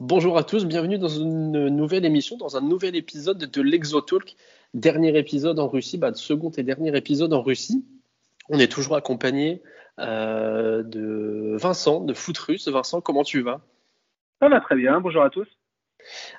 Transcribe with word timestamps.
Bonjour 0.00 0.36
à 0.36 0.44
tous, 0.44 0.66
bienvenue 0.66 0.98
dans 0.98 1.08
une 1.08 1.68
nouvelle 1.68 2.04
émission, 2.04 2.36
dans 2.36 2.58
un 2.58 2.60
nouvel 2.60 2.96
épisode 2.96 3.38
de 3.38 3.62
l'Exotalk. 3.62 4.36
Dernier 4.74 5.16
épisode 5.16 5.58
en 5.58 5.68
Russie, 5.68 5.96
bah, 5.96 6.12
second 6.12 6.50
et 6.50 6.62
dernier 6.62 6.94
épisode 6.94 7.32
en 7.32 7.40
Russie. 7.40 7.82
On 8.50 8.58
est 8.58 8.70
toujours 8.70 8.96
accompagné 8.96 9.62
euh, 9.98 10.82
de 10.82 11.56
Vincent, 11.58 12.00
de 12.00 12.12
Foot 12.12 12.36
Russe. 12.36 12.68
Vincent, 12.68 13.00
comment 13.00 13.24
tu 13.24 13.40
vas? 13.40 13.62
Ça 14.42 14.50
va 14.50 14.60
très 14.60 14.76
bien, 14.76 15.00
bonjour 15.00 15.22
à 15.22 15.30
tous. 15.30 15.48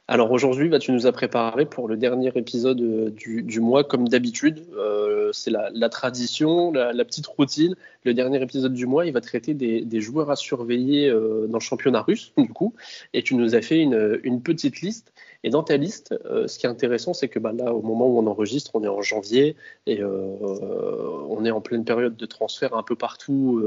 Alors 0.08 0.32
aujourd'hui, 0.32 0.70
bah, 0.70 0.78
tu 0.78 0.92
nous 0.92 1.08
as 1.08 1.12
préparé 1.12 1.66
pour 1.66 1.88
le 1.88 1.98
dernier 1.98 2.32
épisode 2.36 2.80
euh, 2.80 3.10
du, 3.10 3.60
mois, 3.60 3.84
comme 3.84 4.08
d'habitude. 4.08 4.66
Euh, 4.78 5.32
c'est 5.34 5.52
la, 5.52 5.90
tradition, 5.90 6.72
la, 6.72 7.06
petite 7.06 7.28
routine. 7.28 7.76
Le 8.08 8.14
dernier 8.14 8.42
épisode 8.42 8.74
du 8.74 8.86
mois, 8.86 9.06
il 9.06 9.12
va 9.12 9.20
traiter 9.20 9.54
des, 9.54 10.02
joueurs 10.02 10.32
à 10.32 10.36
surveiller 10.36 11.10
euh, 11.10 11.46
dans 11.48 11.58
le 11.58 11.64
championnat 11.64 12.02
russe, 12.02 12.32
du 12.38 12.48
coup. 12.48 12.74
Et 13.14 13.22
tu 13.22 13.36
nous 13.36 13.54
as 13.54 13.62
fait 13.62 13.80
une, 13.80 14.42
petite 14.42 14.82
liste. 14.82 15.12
Et 15.44 15.50
dans 15.50 15.62
ta 15.62 15.78
liste, 15.78 16.16
ce 16.24 16.58
qui 16.58 16.66
est 16.66 16.70
intéressant, 16.70 17.14
c'est 17.14 17.28
que 17.28 17.38
bah, 17.38 17.52
là, 17.52 17.74
au 17.74 17.82
moment 17.82 18.08
où 18.08 18.18
on 18.18 18.28
enregistre, 18.28 18.72
on 18.74 18.84
est 18.84 18.88
en 18.88 19.02
janvier 19.02 19.56
et 19.86 20.04
on 20.04 21.46
est 21.46 21.52
en 21.52 21.62
pleine 21.62 21.86
période 21.86 22.16
de 22.16 22.26
transfert 22.26 22.76
un 22.76 22.84
peu 22.84 22.96
partout 22.96 23.62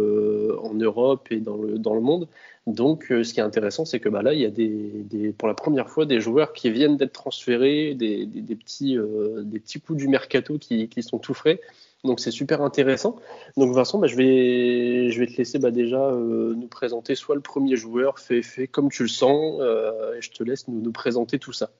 en 0.63 0.75
Europe 0.75 1.29
et 1.30 1.38
dans 1.38 1.55
le, 1.95 2.01
monde. 2.01 2.27
Donc, 2.66 3.11
euh, 3.11 3.25
ce 3.25 3.33
qui 3.33 3.41
est 3.41 3.43
intéressant, 3.43 3.85
c'est 3.85 4.01
que 4.01 4.09
bah, 4.09 4.23
là, 4.23 4.35
il 4.35 4.41
y 4.41 4.45
a 4.45 4.51
des, 4.51 5.35
pour 5.37 5.49
la 5.49 5.55
première 5.55 5.88
fois 5.88 6.05
des 6.05 6.21
joueurs 6.21 6.52
qui 6.52 6.71
viennent 6.71 6.97
d'être 6.97 7.13
transférés, 7.13 7.97
euh, 8.01 8.25
des 8.27 8.54
petits 8.54 9.80
coups 9.80 9.99
du 9.99 10.09
mercato 10.09 10.59
qui, 10.59 11.02
sont 11.02 11.19
tout 11.19 11.35
frais. 11.35 11.60
Donc, 12.04 12.20
c'est 12.20 12.30
super 12.30 12.62
intéressant. 12.62 13.16
Donc, 13.56 13.74
Vincent, 13.74 13.98
bah, 13.98 14.06
je, 14.06 14.16
vais, 14.16 15.26
te 15.26 15.37
laisser 15.37 15.59
bah, 15.59 15.70
déjà 15.70 16.01
euh, 16.01 16.54
nous 16.54 16.68
présenter 16.68 17.15
soit 17.15 17.34
le 17.34 17.40
premier 17.40 17.76
joueur, 17.76 18.18
fait, 18.18 18.66
comme 18.66 18.90
tu 18.90 19.02
le 19.02 19.09
sens, 19.09 19.60
et 20.16 20.23
je 20.23 20.30
te 20.30 20.42
laisse 20.42 20.66
nous, 20.68 20.92
présenter 20.92 21.38
tout 21.38 21.52
ça. 21.52 21.70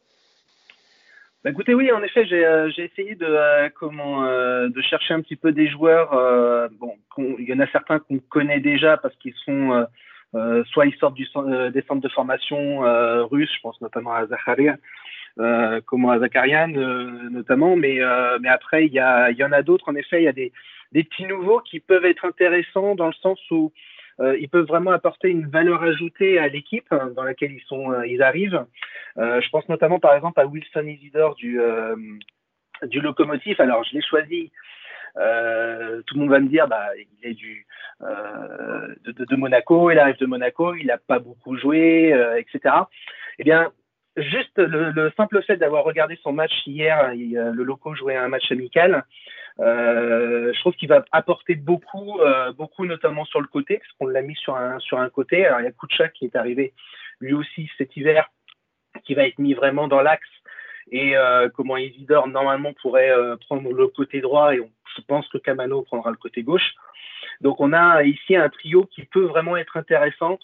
Bah, 1.43 1.51
écoutez, 1.51 1.73
oui, 1.73 1.91
en 1.91 2.03
effet, 2.03 2.27
j'ai 2.27 2.85
essayé 2.85 3.15
de, 3.15 4.83
chercher 4.83 5.15
un 5.15 5.23
petit 5.23 5.37
peu 5.37 5.53
des 5.53 5.69
joueurs. 5.69 6.11
bon, 6.79 6.97
il 7.39 7.49
y 7.49 7.55
en 7.55 7.61
a 7.61 7.67
certains 7.69 7.99
qu'on 7.99 8.19
connaît 8.19 8.61
déjà 8.61 8.99
parce 8.99 9.17
qu'ils 9.17 9.35
sont 9.47 9.87
euh, 10.35 10.63
soit 10.65 10.87
ils 10.87 10.95
sortent 10.97 11.15
du, 11.15 11.27
euh, 11.37 11.71
des 11.71 11.83
centres 11.83 12.03
de 12.03 12.09
formation 12.09 12.85
euh, 12.85 13.25
russes, 13.25 13.53
je 13.53 13.61
pense 13.63 13.81
notamment 13.81 14.13
à 14.13 14.27
Zacharia, 14.27 14.77
euh, 15.39 15.81
comme 15.87 16.09
à 16.09 16.19
Zakarian 16.19 16.69
notamment, 16.69 17.77
mais, 17.77 18.01
mais 18.41 18.49
après 18.49 18.87
il 18.87 18.93
y, 18.93 19.39
y 19.39 19.45
en 19.45 19.53
a 19.53 19.63
d'autres. 19.63 19.89
En 19.89 19.95
effet, 19.95 20.23
il 20.23 20.25
y 20.25 20.29
a 20.29 20.33
des, 20.33 20.53
des 20.93 21.05
petits 21.05 21.27
nouveaux 21.27 21.61
qui 21.61 21.81
peuvent 21.81 22.05
être 22.05 22.25
intéressants 22.25 22.95
dans 22.95 23.07
le 23.07 23.15
sens 23.15 23.39
où 23.51 23.73
euh, 24.21 24.37
ils 24.39 24.49
peuvent 24.49 24.67
vraiment 24.67 24.91
apporter 24.91 25.29
une 25.29 25.47
valeur 25.47 25.83
ajoutée 25.83 26.39
à 26.39 26.49
l'équipe 26.49 26.93
dans 27.17 27.23
laquelle 27.23 27.53
ils 27.53 27.63
sont, 27.63 28.03
ils 28.03 28.23
arrivent. 28.23 28.67
Euh, 29.19 29.41
je 29.41 29.49
pense 29.51 29.69
notamment 29.69 29.99
par 29.99 30.15
exemple 30.15 30.41
à 30.41 30.47
Wilson 30.47 30.87
Isidore 30.87 31.35
du 31.37 31.61
du 32.85 33.01
locomotif. 33.01 33.61
Alors 33.61 33.85
je 33.85 33.95
l'ai 33.95 34.03
choisi 34.03 34.51
euh, 35.17 36.03
tout 36.07 36.15
le 36.15 36.21
monde 36.21 36.31
va 36.31 36.41
me 36.41 36.49
dire, 36.49 36.69
bah, 36.69 36.89
il 36.97 37.31
est 37.31 37.35
du 37.35 37.67
euh, 38.03 38.95
de, 39.05 39.25
de, 39.25 39.37
Monaco, 39.37 39.91
il 39.91 39.99
arrive 39.99 40.19
de 40.19 40.27
Monaco, 40.27 40.75
il 40.75 40.87
n'a 40.87 40.99
pas 40.99 41.19
beaucoup 41.19 41.57
joué, 41.57 42.13
euh, 42.13 42.39
etc. 42.39 42.75
Eh 43.39 43.45
bien, 43.45 43.73
juste 44.17 44.59
le, 44.59 45.13
simple 45.17 45.43
fait 45.43 45.57
d'avoir 45.57 45.85
regardé 45.85 46.19
son 46.23 46.33
match 46.33 46.53
hier, 46.67 47.13
le 47.15 47.63
loco 47.63 47.95
jouait 47.95 48.17
un 48.17 48.29
match 48.29 48.51
amical. 48.51 49.05
Euh, 49.59 50.53
je 50.55 50.61
trouve 50.61 50.75
qu'il 50.75 50.89
va 50.89 51.05
apporter 51.13 51.55
beaucoup, 51.55 52.19
beaucoup 52.57 52.87
notamment 52.87 53.25
sur 53.25 53.41
le 53.41 53.47
côté, 53.47 53.79
parce 53.79 53.93
qu'on 53.99 54.07
l'a 54.07 54.23
mis 54.23 54.37
sur 54.37 54.57
un 54.57 54.79
sur 54.79 54.99
un 54.99 55.09
côté. 55.09 55.47
Alors 55.47 55.61
il 55.61 55.65
y 55.65 55.69
a 55.69 55.73
Kucha 55.73 56.09
qui 56.09 56.25
est 56.27 56.37
arrivé 56.37 56.73
lui 57.21 57.35
aussi 57.35 57.71
cet 57.77 57.97
hiver, 57.97 58.31
qui 59.05 59.15
va 59.15 59.27
être 59.27 59.39
mis 59.39 59.55
vraiment 59.55 59.89
dans 59.89 60.01
l'axe 60.01 60.29
et 60.93 61.15
comment 61.55 61.77
Isidore 61.77 62.27
normalement 62.27 62.73
pourrait 62.81 63.13
prendre 63.47 63.73
le 63.73 63.87
côté 63.89 64.21
droit 64.21 64.55
et 64.55 64.61
on 64.61 64.71
je 64.97 65.03
pense 65.03 65.29
que 65.29 65.39
Kamano 65.39 65.83
prendra 65.83 66.11
le 66.11 66.17
côté 66.17 66.43
gauche. 66.43 66.75
Donc 67.41 67.61
on 67.61 67.73
a 67.73 68.03
ici 68.03 68.37
un 68.37 68.49
trio 68.49 68.85
qui 68.87 69.05
peut 69.05 69.25
vraiment 69.25 69.57
être 69.57 69.77
intéressant. 69.77 70.39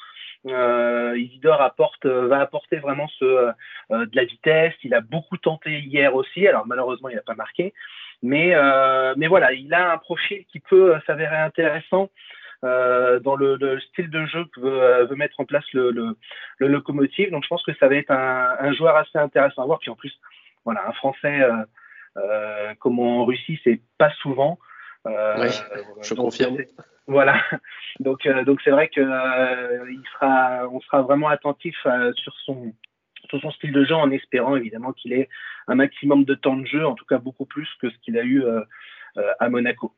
Euh, 0.46 1.18
Isidore 1.18 1.60
apporte, 1.60 2.06
euh, 2.06 2.28
va 2.28 2.40
apporter 2.40 2.76
vraiment 2.76 3.08
ce, 3.18 3.24
euh, 3.24 3.52
de 3.90 4.16
la 4.16 4.24
vitesse. 4.24 4.74
Il 4.84 4.94
a 4.94 5.00
beaucoup 5.00 5.36
tenté 5.36 5.80
hier 5.80 6.14
aussi. 6.14 6.46
Alors 6.46 6.66
malheureusement, 6.66 7.08
il 7.08 7.16
n'a 7.16 7.22
pas 7.22 7.34
marqué. 7.34 7.74
Mais, 8.22 8.54
euh, 8.54 9.14
mais 9.16 9.26
voilà, 9.26 9.52
il 9.52 9.72
a 9.74 9.92
un 9.92 9.98
profil 9.98 10.44
qui 10.50 10.60
peut 10.60 10.94
s'avérer 11.06 11.36
intéressant 11.36 12.10
euh, 12.64 13.20
dans 13.20 13.36
le, 13.36 13.56
le, 13.56 13.78
style 13.80 14.08
de 14.08 14.24
jeu 14.26 14.46
que 14.54 14.60
veut, 14.60 15.04
veut, 15.04 15.16
mettre 15.16 15.38
en 15.38 15.44
place 15.44 15.64
le, 15.72 16.16
locomotive. 16.58 17.30
Donc 17.30 17.44
je 17.44 17.48
pense 17.48 17.62
que 17.62 17.74
ça 17.74 17.88
va 17.88 17.96
être 17.96 18.10
un, 18.10 18.56
un, 18.58 18.72
joueur 18.72 18.96
assez 18.96 19.18
intéressant 19.18 19.62
à 19.62 19.66
voir. 19.66 19.78
Puis 19.80 19.90
en 19.90 19.96
plus, 19.96 20.18
voilà, 20.64 20.88
un 20.88 20.92
Français 20.92 21.46
euh, 22.16 22.74
comme 22.78 22.98
en 22.98 23.24
Russie, 23.24 23.60
c'est 23.64 23.80
pas 23.98 24.10
souvent. 24.22 24.58
Euh, 25.06 25.34
oui, 25.40 25.48
je 26.02 26.14
confirme. 26.14 26.58
Voilà. 27.06 27.40
Donc, 28.00 28.26
euh, 28.26 28.44
donc 28.44 28.60
c'est 28.62 28.70
vrai 28.70 28.88
que 28.88 29.00
il 29.00 30.02
sera, 30.12 30.68
on 30.70 30.80
sera 30.80 31.02
vraiment 31.02 31.28
attentif 31.28 31.76
sur 32.14 32.34
son 32.44 32.74
sur 33.30 33.40
son 33.40 33.50
style 33.52 33.72
de 33.72 33.84
jeu 33.84 33.94
en 33.94 34.10
espérant 34.10 34.54
évidemment 34.54 34.92
qu'il 34.92 35.12
ait 35.12 35.28
un 35.66 35.74
maximum 35.76 36.24
de 36.24 36.34
temps 36.34 36.56
de 36.56 36.66
jeu, 36.66 36.86
en 36.86 36.94
tout 36.94 37.06
cas 37.06 37.18
beaucoup 37.18 37.46
plus 37.46 37.68
que 37.80 37.90
ce 37.90 37.96
qu'il 37.98 38.18
a 38.18 38.22
eu 38.22 38.44
à 39.38 39.48
Monaco. 39.48 39.92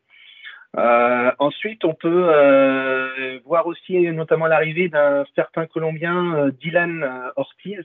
Euh, 0.76 1.32
ensuite, 1.38 1.84
on 1.84 1.94
peut 1.94 2.28
euh, 2.28 3.40
voir 3.44 3.66
aussi 3.66 3.98
notamment 4.12 4.46
l'arrivée 4.46 4.88
d'un 4.88 5.24
certain 5.34 5.66
Colombien, 5.66 6.48
Dylan 6.60 7.32
Ortiz, 7.36 7.84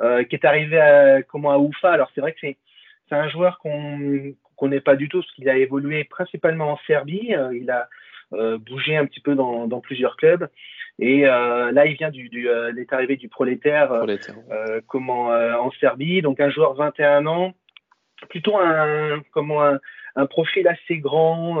qui 0.00 0.34
est 0.34 0.44
arrivé 0.44 0.80
à, 0.80 1.22
comment, 1.22 1.50
à 1.50 1.58
Oufa. 1.58 1.92
Alors 1.92 2.10
c'est 2.14 2.20
vrai 2.20 2.32
que 2.32 2.38
c'est 2.40 2.56
c'est 3.08 3.14
un 3.14 3.28
joueur 3.28 3.58
qu'on 3.58 4.34
connaît 4.56 4.80
pas 4.80 4.96
du 4.96 5.08
tout 5.08 5.20
parce 5.20 5.32
qu'il 5.32 5.48
a 5.48 5.56
évolué 5.56 6.04
principalement 6.04 6.72
en 6.72 6.78
Serbie. 6.86 7.34
Euh, 7.34 7.56
il 7.56 7.70
a 7.70 7.88
euh, 8.32 8.58
bougé 8.58 8.96
un 8.96 9.06
petit 9.06 9.20
peu 9.20 9.34
dans, 9.34 9.66
dans 9.66 9.80
plusieurs 9.80 10.16
clubs. 10.16 10.48
Et 10.98 11.26
euh, 11.26 11.72
là, 11.72 11.86
il 11.86 11.96
vient 11.96 12.10
du, 12.10 12.28
du 12.28 12.48
euh, 12.48 12.70
il 12.72 12.78
est 12.80 12.92
arrivé 12.92 13.16
du 13.16 13.28
prolétaire, 13.28 13.92
euh, 13.92 14.80
comment 14.86 15.26
en 15.26 15.70
Serbie. 15.72 16.22
Donc 16.22 16.40
un 16.40 16.50
joueur 16.50 16.74
21 16.74 17.26
ans, 17.26 17.52
plutôt 18.30 18.56
un 18.56 19.22
comment 19.32 19.62
un, 19.62 19.78
un 20.16 20.26
profil 20.26 20.66
assez 20.68 20.98
grand, 20.98 21.58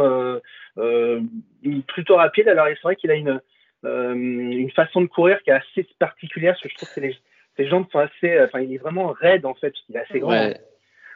plutôt 0.74 2.16
rapide. 2.16 2.48
Alors 2.48 2.66
c'est 2.68 2.82
vrai 2.82 2.96
qu'il 2.96 3.10
a 3.10 3.14
une 3.14 3.40
une 3.84 4.70
façon 4.72 5.02
de 5.02 5.06
courir 5.06 5.40
qui 5.42 5.50
est 5.50 5.54
assez 5.54 5.86
particulière. 5.98 6.54
Parce 6.54 6.62
que 6.62 6.68
je 6.70 6.74
trouve 6.74 6.94
que 6.94 7.00
les, 7.00 7.16
ses 7.58 7.68
jambes 7.68 7.86
sont 7.92 7.98
assez, 7.98 8.40
enfin 8.40 8.60
il 8.60 8.72
est 8.72 8.78
vraiment 8.78 9.08
raide 9.08 9.44
en 9.44 9.54
fait, 9.54 9.70
parce 9.70 9.82
qu'il 9.82 9.96
est 9.96 10.00
assez 10.00 10.20
grand. 10.20 10.30
Ouais. 10.30 10.56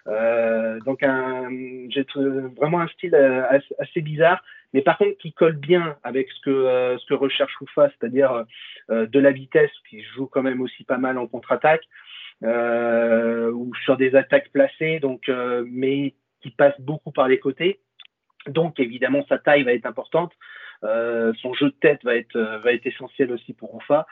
Euh, 0.06 0.80
donc 0.80 1.00
j'ai 1.90 2.06
vraiment 2.56 2.80
un 2.80 2.88
style 2.88 3.14
euh, 3.14 3.42
assez, 3.78 4.00
bizarre, 4.00 4.42
mais 4.72 4.82
par 4.82 4.98
contre 4.98 5.16
qui 5.18 5.32
colle 5.32 5.56
bien 5.56 5.96
avec 6.02 6.30
ce 6.30 6.40
que 6.42 6.50
euh, 6.50 6.98
ce 6.98 7.06
que 7.06 7.14
recherche 7.14 7.60
Oufa, 7.60 7.90
c'est-à-dire 7.90 8.44
de 8.88 9.18
la 9.18 9.30
vitesse, 9.30 9.70
qui 9.88 10.02
joue 10.02 10.26
quand 10.26 10.42
même 10.42 10.60
aussi 10.60 10.84
pas 10.84 10.98
mal 10.98 11.18
en 11.18 11.26
contre-attaque 11.26 11.84
ou 12.42 13.72
sur 13.84 13.96
des 13.96 14.14
attaques 14.16 14.50
placées, 14.52 15.00
donc 15.00 15.30
mais 15.66 16.14
qui 16.40 16.50
passe 16.50 16.78
beaucoup 16.80 17.12
par 17.12 17.28
les 17.28 17.38
côtés. 17.38 17.80
Donc 18.46 18.80
évidemment 18.80 19.24
sa 19.28 19.38
taille 19.38 19.64
va 19.64 19.74
être 19.74 19.86
importante, 19.86 20.32
son 20.82 21.54
jeu 21.54 21.66
de 21.66 21.76
tête 21.80 22.02
va 22.04 22.16
être 22.16 22.38
va 22.38 22.72
être 22.72 22.86
essentiel 22.86 23.32
aussi 23.32 23.52
pour 23.52 23.74
Oufa. 23.74 24.06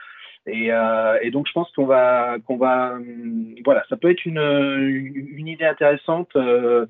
Et, 0.49 0.73
euh, 0.73 1.19
et, 1.23 1.31
donc 1.31 1.47
je 1.47 1.53
pense 1.53 1.71
qu'on 1.73 1.87
va 1.87 2.39
hum, 2.49 3.55
voilà 3.65 3.85
ça 3.89 3.97
peut 3.97 4.11
être 4.11 4.25
une, 4.25 5.47
idée 5.47 5.65
intéressante. 5.65 6.31
Euh, 6.37 6.87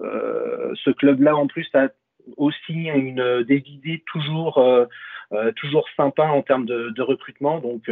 euh, 0.00 0.72
ce 0.84 0.90
club-là 0.90 1.36
en 1.36 1.46
plus 1.46 1.68
a 1.74 1.88
aussi 2.36 2.72
une 2.72 3.44
des 3.46 3.62
idées 3.66 4.02
toujours 4.10 4.58
euh, 4.58 4.86
euh, 5.32 5.52
toujours 5.52 5.86
sympa 5.96 6.24
en 6.24 6.42
termes 6.42 6.66
de, 6.66 7.02
recrutement. 7.02 7.58
Donc 7.60 7.90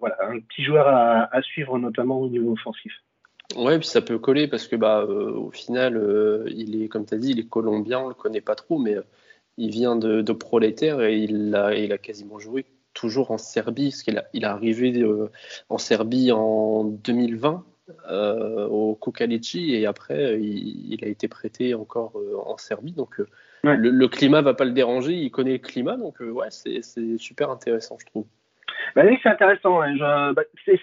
voilà 0.00 0.16
un 0.22 0.40
petit 0.40 0.64
joueur 0.64 0.88
à, 0.88 1.42
suivre 1.42 1.78
notamment 1.78 2.20
au 2.20 2.28
niveau 2.28 2.52
offensif. 2.52 2.92
Ouais, 3.56 3.78
puis 3.78 3.88
ça 3.88 4.02
peut 4.02 4.18
coller 4.18 4.46
parce 4.46 4.68
que 4.68 4.76
bah 4.76 5.04
au 5.04 5.50
final 5.50 6.44
il 6.48 6.82
est 6.82 6.88
comme 6.88 7.06
tu 7.06 7.14
as 7.14 7.18
dit 7.18 7.30
il 7.30 7.40
est 7.40 7.48
colombien, 7.48 8.00
on 8.00 8.08
le 8.08 8.14
connaît 8.14 8.42
pas 8.42 8.54
trop 8.54 8.78
mais 8.78 8.96
il 9.56 9.70
vient 9.70 9.96
de, 9.96 10.32
prolétaire 10.32 11.00
et 11.00 11.16
il 11.16 11.54
a 11.54 11.98
quasiment 11.98 12.38
joué 12.38 12.66
toujours 12.98 13.30
en 13.30 13.38
Serbie, 13.38 13.90
parce 13.90 14.02
qu'il 14.02 14.22
il 14.32 14.42
est 14.42 14.46
arrivé 14.46 14.92
euh, 15.02 15.30
en 15.68 15.78
Serbie 15.78 16.32
en 16.32 16.82
2020 16.82 17.64
euh, 18.10 18.66
au 18.66 18.96
Kukalici 18.96 19.74
et 19.74 19.86
après 19.86 20.38
il, 20.40 20.98
a 21.04 21.06
été 21.06 21.28
prêté 21.28 21.74
encore 21.74 22.12
euh, 22.16 22.36
en 22.44 22.58
Serbie. 22.58 22.92
Donc 22.92 23.20
le, 23.62 23.76
le, 23.76 24.08
climat 24.08 24.42
va 24.42 24.54
pas 24.54 24.64
le 24.64 24.72
déranger, 24.72 25.12
il 25.12 25.30
connaît 25.30 25.52
le 25.52 25.58
climat, 25.58 25.96
donc 25.96 26.16
ouais, 26.18 26.48
c'est 26.50 26.82
super 27.18 27.50
intéressant, 27.50 27.96
je 28.00 28.06
trouve. 28.06 28.26
Bah 28.96 29.02
oui, 29.04 29.16
c'est 29.22 29.28
intéressant. 29.28 29.80
Hein. 29.80 30.32
Bah, 30.32 30.42
c'est 30.64 30.80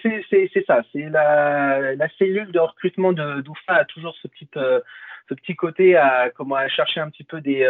ça. 0.66 0.82
C'est 0.92 1.10
la, 1.10 1.94
la, 1.96 2.08
cellule 2.18 2.50
de 2.50 2.58
recrutement 2.58 3.12
de 3.12 3.42
d'UFA 3.42 3.74
a 3.74 3.84
toujours 3.84 4.14
ce 4.22 4.28
petit, 4.28 4.48
ce 4.54 5.34
petit 5.34 5.54
côté 5.54 5.96
à 5.96 6.30
comment 6.30 6.56
à 6.56 6.68
chercher 6.68 7.00
un 7.00 7.10
petit 7.10 7.24
peu 7.24 7.40
des, 7.40 7.66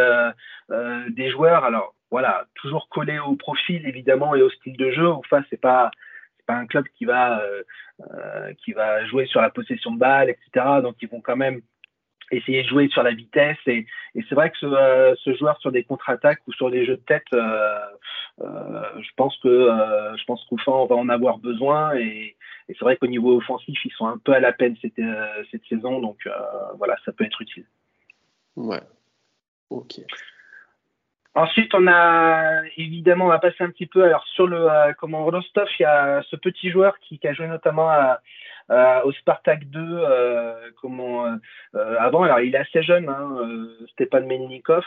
des 1.09 1.29
joueurs. 1.31 1.65
Alors 1.65 1.95
voilà, 2.11 2.45
toujours 2.55 2.89
collé 2.89 3.19
au 3.19 3.35
profil 3.35 3.85
évidemment 3.87 4.35
et 4.35 4.41
au 4.41 4.49
style 4.49 4.77
de 4.77 4.91
jeu. 4.91 5.09
Enfin, 5.09 5.43
c'est 5.49 5.61
pas 5.61 5.91
pas 6.45 6.55
un 6.55 6.65
club 6.65 6.85
qui 6.97 7.05
va 7.05 7.41
qui 8.63 8.71
va 8.73 9.05
jouer 9.05 9.25
sur 9.25 9.41
la 9.41 9.49
possession 9.49 9.91
de 9.91 9.99
balle, 9.99 10.29
etc. 10.29 10.65
Donc 10.81 10.95
ils 11.01 11.09
vont 11.09 11.21
quand 11.21 11.35
même 11.35 11.61
essayer 12.31 12.63
de 12.63 12.67
jouer 12.67 12.87
sur 12.89 13.03
la 13.03 13.13
vitesse 13.13 13.57
et, 13.67 13.85
c'est 14.15 14.35
vrai 14.35 14.49
que 14.49 14.57
ce, 14.57 15.15
ce, 15.23 15.35
joueur 15.35 15.57
sur 15.59 15.71
des 15.71 15.83
contre-attaques 15.83 16.41
ou 16.47 16.53
sur 16.53 16.69
des 16.71 16.85
jeux 16.85 16.97
de 16.97 17.01
tête, 17.01 17.23
euh, 17.33 17.79
euh, 18.41 19.01
je 19.01 19.09
pense 19.15 19.37
que 19.37 19.47
euh, 19.47 20.17
je 20.17 20.23
pense 20.25 20.45
va 20.49 20.95
en 20.95 21.09
avoir 21.09 21.37
besoin 21.37 21.95
et, 21.95 22.35
et 22.67 22.73
c'est 22.73 22.81
vrai 22.81 22.97
qu'au 22.97 23.07
niveau 23.07 23.37
offensif 23.37 23.77
ils 23.85 23.91
sont 23.91 24.07
un 24.07 24.17
peu 24.17 24.33
à 24.33 24.39
la 24.39 24.51
peine 24.51 24.75
cette, 24.81 24.99
cette 25.51 25.65
saison 25.65 25.99
donc 25.99 26.27
voilà 26.77 26.95
ça 27.05 27.11
peut 27.11 27.25
être 27.25 27.41
utile. 27.41 27.65
Ouais. 28.55 28.81
Ok. 29.69 29.99
Ensuite, 31.37 31.71
on 31.75 31.85
a 31.85 32.63
évidemment, 32.77 33.25
on 33.25 33.29
va 33.29 33.37
passer 33.37 33.63
un 33.63 33.69
petit 33.69 33.85
peu 33.85 34.03
alors 34.03 34.25
sur 34.25 34.47
le 34.47 34.91
comment 34.97 35.23
Rostov, 35.23 35.67
il 35.79 35.83
y 35.83 35.85
a 35.85 36.23
ce 36.23 36.35
petit 36.35 36.71
joueur 36.71 36.97
qui, 36.97 37.19
a 37.27 37.33
joué 37.33 37.45
notamment 37.45 37.91
euh, 38.71 39.01
au 39.03 39.11
Spartak 39.11 39.69
2, 39.69 39.79
euh, 39.79 40.71
comment 40.81 41.27
euh, 41.27 41.95
avant. 41.99 42.23
Alors 42.23 42.39
il 42.39 42.55
est 42.55 42.57
assez 42.57 42.81
jeune, 42.81 43.07
hein, 43.07 43.67
Stepan 43.91 44.21
Melnikov. 44.21 44.83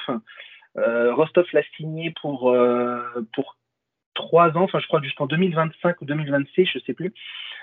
Rostov 0.75 1.47
l'a 1.53 1.63
signé 1.77 2.13
pour 2.21 2.53
pour 3.33 3.57
trois 4.15 4.49
ans, 4.57 4.65
enfin 4.65 4.81
je 4.81 4.89
crois 4.89 5.01
jusqu'en 5.03 5.27
2025 5.27 6.01
ou 6.01 6.05
2026, 6.05 6.67
je 6.67 6.79
sais 6.81 6.95
plus. 6.95 7.15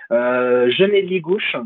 jeune 0.09 0.95
ailier 0.95 1.19
gauche, 1.19 1.57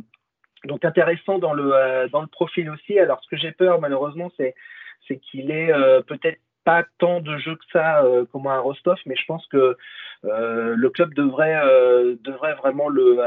donc 0.65 0.83
intéressant 0.85 1.37
dans 1.37 1.53
le 1.53 2.09
dans 2.09 2.21
le 2.21 2.27
profil 2.27 2.67
aussi. 2.71 2.97
Alors 2.97 3.21
ce 3.23 3.29
que 3.29 3.37
j'ai 3.37 3.51
peur 3.51 3.79
malheureusement, 3.79 4.31
c'est 4.37 4.55
c'est 5.07 5.19
qu'il 5.19 5.51
est 5.51 5.71
peut-être 6.07 6.39
pas 6.63 6.85
tant 6.99 7.21
de 7.21 7.37
jeux 7.37 7.55
que 7.55 7.65
ça 7.71 8.03
euh, 8.03 8.25
comme 8.31 8.47
un 8.47 8.59
Rostov, 8.59 8.97
mais 9.05 9.15
je 9.15 9.25
pense 9.25 9.45
que 9.47 9.77
euh, 10.23 10.75
le 10.75 10.89
club 10.89 11.13
devrait 11.13 11.59
euh, 11.63 12.15
devrait 12.21 12.53
vraiment 12.55 12.89
le 12.89 13.17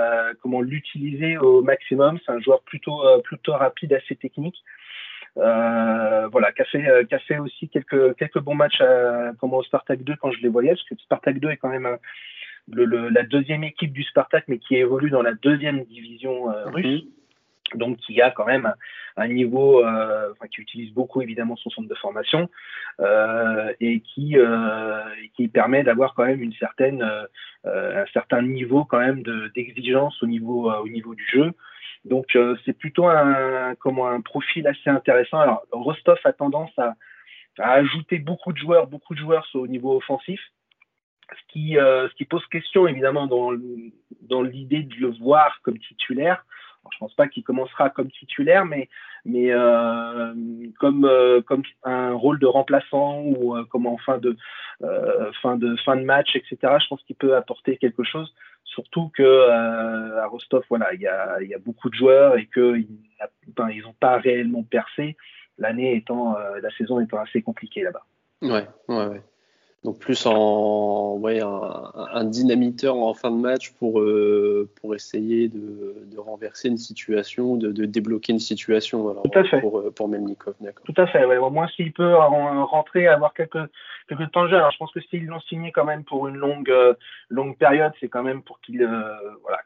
comment 0.41 0.61
l'utiliser 0.61 1.37
au 1.39 1.63
maximum. 1.63 2.19
C'est 2.25 2.33
un 2.33 2.41
joueur 2.41 2.63
plutôt 2.63 3.03
plutôt 3.23 3.53
rapide, 3.53 3.93
assez 3.93 4.17
technique. 4.17 4.63
voilà, 5.37 6.53
qui 6.53 6.63
a 6.63 6.65
fait, 6.67 7.07
qui 7.09 7.15
a 7.15 7.19
fait 7.21 7.39
aussi 7.39 7.69
quelques 7.69 8.17
quelques 8.17 8.41
bons 8.41 8.55
matchs 8.55 8.81
à, 8.81 9.33
comme 9.41 9.55
au 9.55 9.63
Spartak 9.63 10.03
2 10.05 10.15
quand 10.21 10.31
je 10.31 10.41
les 10.41 10.49
voyais, 10.49 10.71
parce 10.71 10.85
que 10.85 10.95
Spartak 10.97 11.41
2 11.41 11.51
est 11.51 11.57
quand 11.57 11.71
même 11.71 11.99
le, 12.73 13.09
la 13.09 13.23
deuxième 13.25 13.65
équipe 13.65 13.93
du 13.93 14.05
Spartak, 14.05 14.45
mais 14.49 14.59
qui 14.59 14.77
évolue 14.77 15.11
dans 15.11 15.23
la 15.23 15.35
deuxième 15.35 15.85
division 15.85 16.47
russe. 16.67 17.03
Mhm 17.05 17.24
donc 17.75 17.99
qui 17.99 18.21
a 18.21 18.31
quand 18.31 18.47
même 18.47 18.73
un 19.17 19.29
niveau, 19.29 19.85
euh, 19.85 20.31
enfin, 20.33 20.49
qui 20.49 20.61
utilise 20.61 20.93
beaucoup 20.93 21.23
évidemment 21.23 21.57
son 21.57 21.71
centre 21.71 21.89
de 21.89 21.95
formation 21.95 22.49
euh, 23.01 23.73
et 23.81 24.01
qui 24.01 24.39
euh, 24.39 25.01
qui 25.35 25.49
permet 25.49 25.83
d'avoir 25.83 26.15
quand 26.15 26.25
même 26.27 26.43
une 26.43 26.53
certaine 26.55 27.03
euh, 27.03 28.03
un 28.03 28.07
certain 28.13 28.43
niveau 28.43 28.85
quand 28.85 28.99
même 28.99 29.23
d'exigence 29.55 30.23
au 30.23 30.27
niveau 30.27 30.71
au 30.71 30.89
niveau 30.89 31.15
du 31.15 31.27
jeu. 31.27 31.53
Donc 32.05 32.37
c'est 32.65 32.77
plutôt 32.77 33.07
un 33.07 33.75
comment 33.77 34.09
un 34.09 34.21
profil 34.21 34.67
assez 34.67 34.91
intéressant. 34.91 35.39
Alors 35.39 35.65
Rostov 35.73 36.19
a 36.25 36.33
tendance 36.33 36.79
à, 36.79 36.95
à 37.59 37.73
ajouter 37.73 38.19
beaucoup 38.19 38.53
de 38.53 38.59
joueurs, 38.59 38.87
beaucoup 38.89 39.15
de 39.15 39.21
joueurs 39.21 39.49
au 39.55 39.67
niveau 39.67 39.97
offensif 39.97 40.41
ce 41.33 41.53
qui, 41.53 41.79
euh, 41.79 42.09
ce 42.09 42.15
qui 42.15 42.25
pose 42.25 42.45
question 42.47 42.87
évidemment 42.87 43.27
dans, 43.27 43.53
dans 44.23 44.43
l'idée 44.43 44.83
de 44.83 44.95
le 44.97 45.09
voir 45.09 45.61
comme 45.63 45.79
titulaire. 45.79 46.45
Alors, 46.85 46.93
je 46.93 46.99
pense 46.99 47.15
pas 47.15 47.29
qu'il 47.29 47.43
commencera 47.43 47.89
comme 47.89 48.11
titulaire, 48.11 48.67
mais, 48.67 48.89
mais 49.25 49.53
euh, 49.53 50.35
comme, 50.79 51.07
euh, 51.07 51.41
comme 51.41 51.63
un 51.83 52.13
rôle 52.13 52.39
de 52.39 52.47
remplaçant 52.47 53.23
ou 53.23 53.57
euh, 53.57 53.65
comme 53.65 53.87
en 53.87 53.97
fin 53.99 54.19
de, 54.19 54.37
fin 55.41 55.57
de 55.57 55.77
fin 55.85 55.97
de 55.97 56.05
match, 56.05 56.37
etc. 56.37 56.57
Je 56.83 56.89
pense 56.89 57.03
qu'il 57.05 57.17
peut 57.17 57.35
apporter 57.35 57.79
quelque 57.79 58.05
chose. 58.05 58.35
Surtout 58.65 59.11
que 59.17 59.49
à 60.19 60.27
Rostov, 60.27 60.65
voilà, 60.69 60.93
il 60.95 61.01
y 61.01 61.07
a, 61.07 61.41
y 61.43 61.55
a 61.55 61.59
beaucoup 61.59 61.89
de 61.89 61.95
joueurs 61.95 62.37
et 62.37 62.47
qu'ils 62.53 62.89
ils 63.71 63.83
n'ont 63.83 63.95
pas 63.99 64.19
réellement 64.19 64.65
percé. 64.65 65.17
L'année 65.59 65.97
étant, 65.97 66.37
la 66.61 66.71
saison 66.77 66.99
étant 66.99 67.19
assez 67.19 67.41
compliquée 67.41 67.83
là-bas. 67.83 68.03
Ouais, 68.43 68.67
ouais, 68.89 69.07
ouais. 69.07 69.23
Donc 69.85 69.99
plus 69.99 70.25
en 70.25 71.19
ouais, 71.19 71.43
un, 71.43 71.93
un, 71.95 72.25
dynamiteur 72.25 72.97
en 72.97 73.13
fin 73.13 73.31
de 73.31 73.37
match 73.37 73.71
pour, 73.75 74.01
euh, 74.01 74.67
pour 74.81 74.95
essayer 74.95 75.49
de, 75.49 75.95
de, 76.11 76.19
renverser 76.19 76.69
une 76.69 76.79
situation, 76.79 77.57
de, 77.57 77.71
de, 77.71 77.85
débloquer 77.85 78.33
une 78.33 78.39
situation 78.39 79.11
alors, 79.11 79.25
Tout 79.25 79.39
à 79.39 79.45
fait. 79.45 79.61
pour, 79.61 79.81
euh, 79.81 79.91
pour 79.91 80.09
Melnikov. 80.09 80.55
Tout 80.85 80.95
à 80.97 81.07
fait. 81.07 81.27
Ouais. 81.27 81.37
Au 81.37 81.51
moins 81.51 81.69
s'il 81.69 81.93
peut 81.93 82.15
rentrer, 82.15 83.09
avoir 83.09 83.35
quelques, 83.35 83.59
quelques 84.09 84.31
temps 84.33 84.45
de 84.45 84.49
jeu. 84.49 84.57
Alors 84.57 84.71
je 84.71 84.79
pense 84.79 84.91
que 84.91 85.01
s'ils 85.03 85.27
l'ont 85.27 85.41
signé 85.41 85.71
quand 85.71 85.85
même 85.85 86.05
pour 86.05 86.29
une 86.29 86.37
longue, 86.37 86.71
euh, 86.71 86.95
longue 87.29 87.59
période, 87.59 87.93
c'est 88.01 88.09
quand 88.09 88.23
même 88.23 88.43
pour 88.43 88.61
qu'il 88.61 88.89
voilà, 89.43 89.61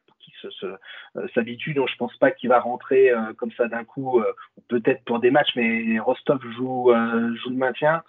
s'habitue. 1.33 1.75
Donc 1.75 1.89
je 1.91 1.97
pense 1.97 2.17
pas 2.17 2.33
qu'il 2.33 2.49
va 2.49 2.59
rentrer 2.59 3.13
comme 3.37 3.53
ça 3.53 3.69
d'un 3.69 3.85
coup, 3.85 4.21
peut-être 4.67 5.05
pour 5.05 5.21
des 5.21 5.31
matchs, 5.31 5.53
mais 5.55 6.01
Rostov 6.01 6.41
joue, 6.57 6.93
joue 7.37 7.51
le 7.51 7.57
maintien. 7.57 8.03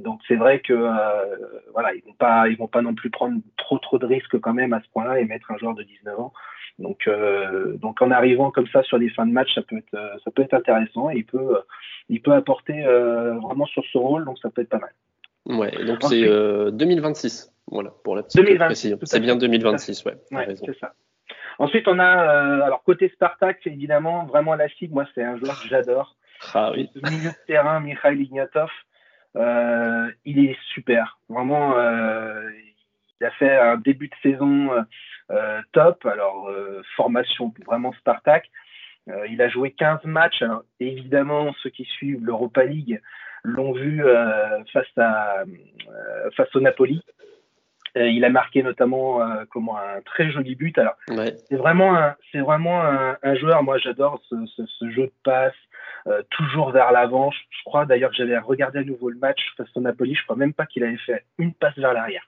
Donc 0.00 0.20
c'est 0.26 0.36
vrai 0.36 0.60
que 0.60 0.72
euh, 0.72 1.36
voilà, 1.72 1.94
ils 1.94 2.02
vont 2.04 2.14
pas, 2.14 2.48
ils 2.48 2.56
vont 2.56 2.68
pas 2.68 2.82
non 2.82 2.94
plus 2.94 3.10
prendre 3.10 3.40
trop 3.56 3.78
trop 3.78 3.98
de 3.98 4.06
risques 4.06 4.38
quand 4.40 4.54
même 4.54 4.72
à 4.72 4.80
ce 4.80 4.88
point-là 4.92 5.20
et 5.20 5.24
mettre 5.24 5.50
un 5.50 5.58
joueur 5.58 5.74
de 5.74 5.82
19 5.82 6.18
ans. 6.18 6.32
Donc 6.78 7.06
euh, 7.06 7.76
donc 7.76 8.00
en 8.02 8.10
arrivant 8.10 8.50
comme 8.50 8.66
ça 8.68 8.82
sur 8.82 8.98
les 8.98 9.10
fins 9.10 9.26
de 9.26 9.32
match, 9.32 9.54
ça 9.54 9.62
peut 9.62 9.76
être 9.76 9.94
euh, 9.94 10.16
ça 10.24 10.30
peut 10.30 10.42
être 10.42 10.54
intéressant 10.54 11.10
et 11.10 11.16
il 11.16 11.26
peut 11.26 11.58
il 12.08 12.22
peut 12.22 12.32
apporter 12.32 12.82
vraiment 12.82 13.66
sur 13.66 13.84
ce 13.92 13.98
rôle, 13.98 14.24
donc 14.24 14.38
ça 14.38 14.50
peut 14.50 14.62
être 14.62 14.68
pas 14.68 14.78
mal. 14.78 14.92
Ouais, 15.46 15.84
donc 15.84 16.02
c'est 16.02 16.22
2026, 16.72 17.52
voilà 17.70 17.90
pour 18.04 18.16
la 18.16 18.22
petite 18.22 18.58
précision. 18.58 18.98
C'est 19.02 19.20
bien 19.20 19.36
2026, 19.36 20.04
ouais. 20.04 20.14
ouais 20.32 20.54
c'est 20.56 20.78
ça. 20.78 20.94
Ensuite, 21.58 21.86
on 21.88 21.98
a 21.98 22.64
alors 22.64 22.82
côté 22.82 23.10
Spartak, 23.10 23.58
c'est 23.62 23.70
évidemment 23.70 24.24
vraiment 24.24 24.54
la 24.54 24.68
cible. 24.70 24.94
Moi, 24.94 25.06
c'est 25.14 25.22
un 25.22 25.36
joueur 25.36 25.60
que 25.60 25.68
j'adore. 25.68 26.16
Ah 26.54 26.72
oui. 26.72 26.88
milieu 26.94 27.30
de 27.30 27.46
terrain, 27.46 27.80
Mikhail 27.80 28.20
Ignatov. 28.20 28.70
Euh, 29.36 30.10
il 30.24 30.44
est 30.44 30.56
super. 30.72 31.18
Vraiment, 31.28 31.76
euh, 31.76 32.50
il 33.20 33.26
a 33.26 33.30
fait 33.32 33.56
un 33.56 33.76
début 33.76 34.08
de 34.08 34.14
saison 34.22 34.70
euh, 35.30 35.60
top. 35.72 36.04
Alors, 36.06 36.50
formation 36.96 37.52
vraiment 37.66 37.92
Spartak. 37.92 38.50
il 39.28 39.40
a 39.42 39.48
joué 39.48 39.72
15 39.72 40.04
matchs. 40.04 40.42
évidemment, 40.78 41.52
ceux 41.62 41.70
qui 41.70 41.84
suivent 41.84 42.24
l'Europa 42.24 42.64
League 42.64 43.00
l'ont 43.42 43.72
vu 43.72 44.04
face, 44.72 44.98
à, 44.98 45.44
face 46.36 46.54
au 46.54 46.60
Napoli. 46.60 47.02
il 47.94 48.24
a 48.24 48.30
marqué 48.30 48.62
notamment 48.62 49.20
comment 49.50 49.78
un 49.78 50.00
très 50.02 50.30
joli 50.30 50.54
but. 50.56 50.76
Alors, 50.78 50.94
c'est 51.48 51.56
vraiment 51.56 51.96
un, 51.96 52.16
c'est 52.32 52.40
vraiment 52.40 52.82
un, 52.82 53.34
joueur. 53.36 53.62
Moi, 53.62 53.78
j'adore 53.78 54.20
ce, 54.28 54.34
ce, 54.56 54.66
ce, 54.66 54.90
jeu 54.90 55.04
de 55.04 55.12
passe, 55.22 55.54
euh, 56.06 56.22
toujours 56.30 56.70
vers 56.70 56.92
l'avant. 56.92 57.30
Je, 57.30 57.64
crois 57.64 57.84
d'ailleurs 57.84 58.10
que 58.10 58.16
j'avais 58.16 58.38
regardé 58.38 58.78
à 58.78 58.84
nouveau 58.84 59.10
le 59.10 59.18
match 59.18 59.40
face 59.56 59.68
au 59.74 59.80
Napoli. 59.80 60.14
Je 60.14 60.22
crois 60.24 60.36
même 60.36 60.54
pas 60.54 60.66
qu'il 60.66 60.82
avait 60.84 60.96
fait 60.98 61.24
une 61.38 61.52
passe 61.52 61.76
vers 61.78 61.92
l'arrière. 61.92 62.24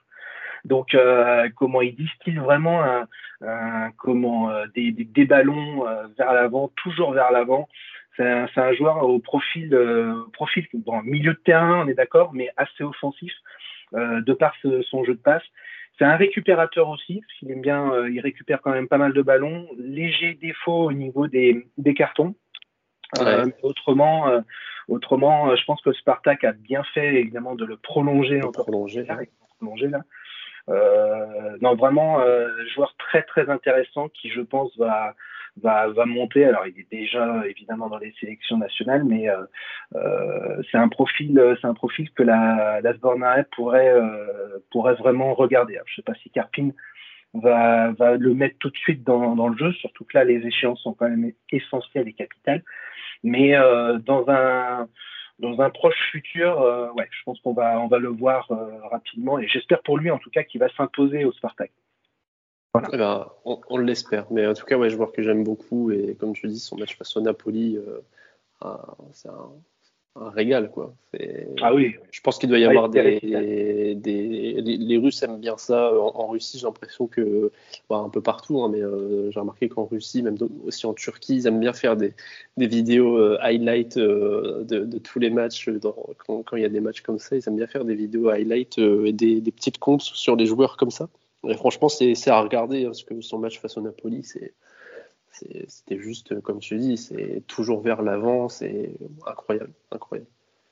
Donc, 0.65 0.93
euh, 0.93 1.49
comment 1.55 1.81
il 1.81 1.95
distille 1.95 2.37
vraiment 2.37 2.83
un, 2.83 3.91
comment 3.97 4.49
euh, 4.49 4.65
des, 4.75 4.91
des, 4.91 5.03
des, 5.03 5.25
ballons 5.25 5.83
vers 6.17 6.33
l'avant, 6.33 6.69
toujours 6.75 7.11
vers 7.11 7.31
l'avant. 7.31 7.67
C'est 8.15 8.29
un, 8.29 8.47
un, 8.55 8.73
joueur 8.73 9.03
au 9.03 9.19
profil, 9.19 9.77
profil 10.33 10.67
bon, 10.73 11.01
milieu 11.01 11.33
de 11.33 11.39
terrain, 11.39 11.83
on 11.83 11.87
est 11.87 11.95
d'accord, 11.95 12.33
mais 12.33 12.49
assez 12.57 12.83
offensif 12.83 13.33
de 13.91 14.33
par 14.33 14.53
ce, 14.61 14.81
son 14.83 15.03
jeu 15.03 15.15
de 15.15 15.19
passe. 15.19 15.43
C'est 15.97 16.05
un 16.05 16.15
récupérateur 16.15 16.89
aussi, 16.89 17.21
parce 17.21 17.39
qu'il 17.39 17.51
aime 17.51 17.61
bien, 17.61 18.07
il 18.07 18.19
récupère 18.21 18.61
quand 18.61 18.71
même 18.71 18.87
pas 18.87 18.97
mal 18.97 19.13
de 19.13 19.21
ballons. 19.21 19.67
Léger 19.77 20.35
défaut 20.35 20.85
au 20.85 20.93
niveau 20.93 21.27
des, 21.27 21.67
des 21.77 21.93
cartons. 21.93 22.35
Euh, 23.21 23.49
autrement, 23.61 24.27
euh, 24.27 24.41
autrement, 24.87 25.49
euh, 25.49 25.55
je 25.55 25.65
pense 25.65 25.81
que 25.81 25.91
Spartak 25.93 26.43
a 26.43 26.51
bien 26.51 26.83
fait 26.93 27.15
évidemment 27.15 27.55
de 27.55 27.65
le 27.65 27.77
prolonger 27.77 28.41
encore. 28.43 28.65
Prolonger, 28.65 29.05
prolonger 29.57 29.87
là. 29.87 30.01
Euh, 30.69 31.57
non, 31.61 31.75
vraiment, 31.75 32.21
euh, 32.21 32.47
joueur 32.73 32.95
très 32.97 33.23
très 33.23 33.49
intéressant 33.49 34.09
qui, 34.09 34.29
je 34.29 34.41
pense, 34.41 34.75
va 34.77 35.13
va, 35.61 35.87
va 35.89 36.05
monter. 36.05 36.45
Alors, 36.45 36.65
il 36.65 36.79
est 36.79 36.89
déjà 36.89 37.43
évidemment 37.47 37.87
dans 37.87 37.99
les 37.99 38.13
sélections 38.19 38.57
nationales, 38.57 39.03
mais 39.03 39.29
euh, 39.29 40.61
c'est 40.71 40.77
un 40.77 40.87
profil, 40.87 41.57
c'est 41.61 41.67
un 41.67 41.73
profil 41.73 42.09
que 42.11 42.23
la, 42.23 42.81
la 42.81 42.93
pourrait 43.51 43.93
pourrait 44.71 44.95
vraiment 44.95 45.33
regarder. 45.35 45.75
Alors, 45.75 45.87
je 45.87 45.95
sais 45.95 46.01
pas 46.01 46.15
si 46.15 46.29
Karpin 46.31 46.71
va, 47.33 47.91
va 47.91 48.15
le 48.15 48.33
mettre 48.33 48.57
tout 48.59 48.69
de 48.69 48.77
suite 48.77 49.03
dans, 49.03 49.35
dans 49.35 49.49
le 49.49 49.57
jeu, 49.57 49.71
surtout 49.73 50.05
que 50.05 50.17
là, 50.17 50.23
les 50.23 50.45
échéances 50.45 50.81
sont 50.81 50.93
quand 50.93 51.09
même 51.09 51.31
essentielles 51.51 52.07
et 52.07 52.13
capitales. 52.13 52.63
Mais 53.23 53.55
euh, 53.55 53.97
dans 53.99 54.25
un 54.29 54.87
dans 55.39 55.59
un 55.61 55.69
proche 55.69 56.11
futur, 56.11 56.61
euh, 56.61 56.91
ouais, 56.91 57.07
je 57.09 57.23
pense 57.25 57.39
qu'on 57.41 57.53
va 57.53 57.79
on 57.79 57.87
va 57.87 57.99
le 57.99 58.09
voir 58.09 58.51
euh, 58.51 58.79
rapidement 58.91 59.39
et 59.39 59.47
j'espère 59.47 59.81
pour 59.81 59.97
lui 59.97 60.11
en 60.11 60.19
tout 60.19 60.29
cas 60.29 60.43
qu'il 60.43 60.59
va 60.59 60.69
s'imposer 60.75 61.25
au 61.25 61.31
Spartak. 61.31 61.71
Voilà. 62.73 62.89
Eh 62.91 62.97
ben, 62.97 63.27
on, 63.45 63.61
on 63.69 63.77
l'espère, 63.77 64.25
mais 64.31 64.47
en 64.47 64.53
tout 64.53 64.65
cas, 64.65 64.77
ouais, 64.77 64.89
je 64.89 64.95
vois 64.95 65.11
que 65.11 65.21
j'aime 65.21 65.43
beaucoup 65.43 65.91
et 65.91 66.15
comme 66.19 66.33
tu 66.33 66.47
dis, 66.47 66.59
son 66.59 66.75
match 66.77 66.97
face 66.97 67.15
au 67.15 67.21
Napoli, 67.21 67.77
ah, 68.61 68.95
c'est 69.11 69.29
un 69.29 69.51
un 70.15 70.29
régal, 70.29 70.69
quoi. 70.69 70.93
Ah 71.61 71.73
oui. 71.73 71.95
Je 72.11 72.21
pense 72.21 72.37
qu'il 72.37 72.47
doit 72.47 72.59
y 72.59 72.65
avoir 72.65 72.89
des, 72.89 73.19
des, 73.95 74.61
les, 74.61 74.97
Russes 74.97 75.23
aiment 75.23 75.39
bien 75.39 75.57
ça. 75.57 75.91
En, 75.95 76.27
Russie, 76.27 76.59
j'ai 76.59 76.65
l'impression 76.65 77.07
que, 77.07 77.51
bah, 77.89 77.97
un 77.97 78.09
peu 78.09 78.21
partout, 78.21 78.61
hein, 78.61 78.69
mais 78.71 78.81
euh, 78.81 79.31
j'ai 79.31 79.39
remarqué 79.39 79.69
qu'en 79.69 79.85
Russie, 79.85 80.21
même 80.21 80.37
aussi 80.65 80.85
en 80.85 80.93
Turquie, 80.93 81.37
ils 81.37 81.47
aiment 81.47 81.59
bien 81.59 81.73
faire 81.73 81.97
des, 81.97 82.13
des 82.57 82.67
vidéos 82.67 83.17
euh, 83.17 83.37
highlight 83.41 83.97
euh, 83.97 84.63
de, 84.63 84.79
de, 84.85 84.97
tous 84.99 85.17
les 85.17 85.31
matchs. 85.31 85.69
Dans, 85.69 85.95
quand, 86.25 86.43
quand, 86.43 86.57
il 86.57 86.61
y 86.61 86.65
a 86.65 86.69
des 86.69 86.81
matchs 86.81 87.01
comme 87.01 87.17
ça, 87.17 87.35
ils 87.35 87.47
aiment 87.47 87.57
bien 87.57 87.67
faire 87.67 87.85
des 87.85 87.95
vidéos 87.95 88.29
highlight 88.29 88.77
et 88.77 89.13
des, 89.13 89.41
des, 89.41 89.51
petites 89.51 89.79
comptes 89.79 90.01
sur 90.01 90.35
les 90.35 90.45
joueurs 90.45 90.77
comme 90.77 90.91
ça. 90.91 91.09
Et 91.47 91.55
franchement, 91.55 91.89
c'est 91.89 92.27
à 92.27 92.39
regarder, 92.39 92.83
hein, 92.83 92.89
parce 92.89 93.03
que 93.03 93.19
son 93.21 93.39
match 93.39 93.59
face 93.59 93.77
au 93.77 93.81
Napoli, 93.81 94.23
c'est 94.23 94.53
c'était 95.33 95.99
juste, 95.99 96.39
comme 96.41 96.59
tu 96.59 96.77
dis, 96.77 96.97
c'est 96.97 97.43
toujours 97.47 97.81
vers 97.81 98.01
l'avant, 98.01 98.49
c'est 98.49 98.91
incroyable, 99.25 99.73
incroyable. 99.91 100.29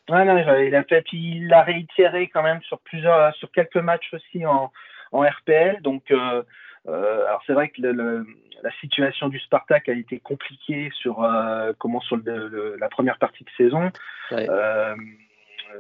Ouais, 0.10 0.26
non, 0.26 0.38
il 0.38 0.76
a 0.76 0.84
fait, 0.84 1.06
il 1.14 1.48
l'a 1.48 1.64
réitéré 1.64 2.28
quand 2.28 2.44
même 2.44 2.62
sur 2.64 2.80
plusieurs, 2.80 3.34
sur 3.36 3.52
quelques 3.52 3.78
matchs 3.78 4.14
aussi 4.14 4.46
en, 4.46 4.72
en 5.12 5.22
RPL. 5.22 5.82
Donc, 5.82 6.12
euh, 6.12 6.44
euh, 6.88 7.26
alors 7.28 7.42
c'est 7.46 7.54
vrai 7.54 7.70
que 7.70 7.82
le, 7.82 8.26
la 8.64 8.72
situation 8.80 9.30
du 9.30 9.40
Spartak 9.40 9.90
a 9.90 9.94
été 9.94 10.20
compliquée 10.20 10.90
sur 10.94 11.24
euh, 11.24 11.74
comment 11.78 12.02
sur 12.02 12.18
le, 12.18 12.76
la 12.80 12.90
première 12.90 13.18
partie 13.18 13.44
de 13.44 13.50
saison. 13.58 13.92
Euh, 14.32 14.96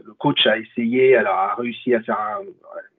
le 0.05 0.13
coach 0.13 0.47
a 0.47 0.57
essayé, 0.57 1.17
alors 1.17 1.35
a 1.35 1.55
réussi 1.55 1.93
à 1.93 2.01
faire, 2.01 2.19
un, 2.19 2.39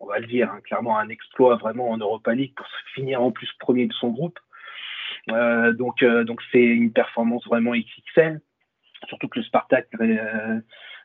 on 0.01 0.07
va 0.07 0.19
le 0.19 0.27
dire, 0.27 0.51
hein, 0.51 0.61
clairement 0.63 0.99
un 0.99 1.09
exploit 1.09 1.57
vraiment 1.57 1.89
en 1.89 1.97
Europa 1.97 2.35
League 2.35 2.53
pour 2.55 2.67
finir 2.95 3.23
en 3.23 3.31
plus 3.31 3.51
premier 3.59 3.87
de 3.87 3.93
son 3.95 4.11
groupe. 4.11 4.39
Euh, 5.31 5.73
donc, 5.73 6.03
euh, 6.03 6.25
donc 6.25 6.41
c'est 6.51 6.63
une 6.63 6.93
performance 6.93 7.47
vraiment 7.47 7.73
XXL. 7.73 8.41
Surtout 9.09 9.29
que 9.29 9.39
le 9.39 9.45
Spartak, 9.45 9.89
euh, 10.01 10.61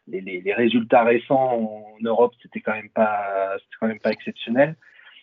les, 0.08 0.54
résultats 0.54 1.04
récents 1.04 1.56
en 1.56 1.98
Europe, 2.02 2.34
c'était 2.42 2.62
quand 2.62 2.74
même 2.74 2.90
pas, 2.90 3.58
quand 3.80 3.88
même 3.88 4.00
pas 4.00 4.12
exceptionnel. 4.12 4.76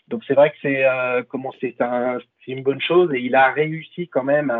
Donc 0.08 0.22
c'est 0.26 0.34
vrai 0.34 0.50
que 0.50 0.56
c'est 0.60 0.84
comment 1.30 1.52
c'est 1.60 1.80
un, 1.80 2.18
une 2.46 2.62
bonne 2.62 2.80
chose 2.80 3.10
et 3.14 3.20
il 3.20 3.34
a 3.34 3.50
réussi 3.52 4.06
quand 4.08 4.24
même 4.24 4.50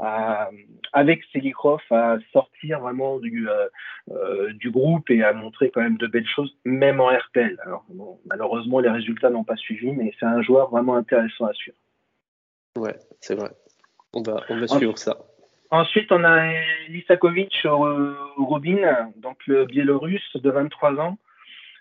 à, 0.00 0.50
avec 0.92 1.22
Selikrov 1.32 1.80
à 1.90 2.16
sortir 2.32 2.80
vraiment 2.80 3.20
du, 3.20 3.46
du 4.54 4.70
groupe 4.72 5.08
et 5.10 5.22
à 5.22 5.32
montrer 5.32 5.70
quand 5.70 5.80
même 5.80 5.96
de 5.96 6.08
belles 6.08 6.26
choses, 6.26 6.58
même 6.64 7.00
en 7.00 7.06
RPL. 7.06 7.56
Alors 7.64 7.84
malheureusement 8.26 8.80
les 8.80 8.90
résultats 8.90 9.30
n'ont 9.30 9.44
pas 9.44 9.54
suivi, 9.54 9.92
mais 9.92 10.12
c'est 10.18 10.26
un 10.26 10.42
joueur 10.42 10.70
vraiment 10.70 10.96
intéressant 10.96 11.44
à 11.44 11.52
suivre. 11.52 11.76
Ouais, 12.76 12.96
c'est 13.20 13.36
vrai. 13.36 13.50
On 14.12 14.22
va, 14.22 14.42
on 14.48 14.58
va 14.58 14.66
suivre 14.66 14.98
ça. 14.98 15.16
Ensuite, 15.70 16.10
on 16.10 16.24
a 16.24 16.52
Lisakovic 16.88 17.54
euh, 17.64 18.14
Robin, 18.36 19.10
donc 19.16 19.36
le 19.46 19.66
Biélorusse 19.66 20.36
de 20.36 20.50
23 20.50 20.94
ans. 21.00 21.16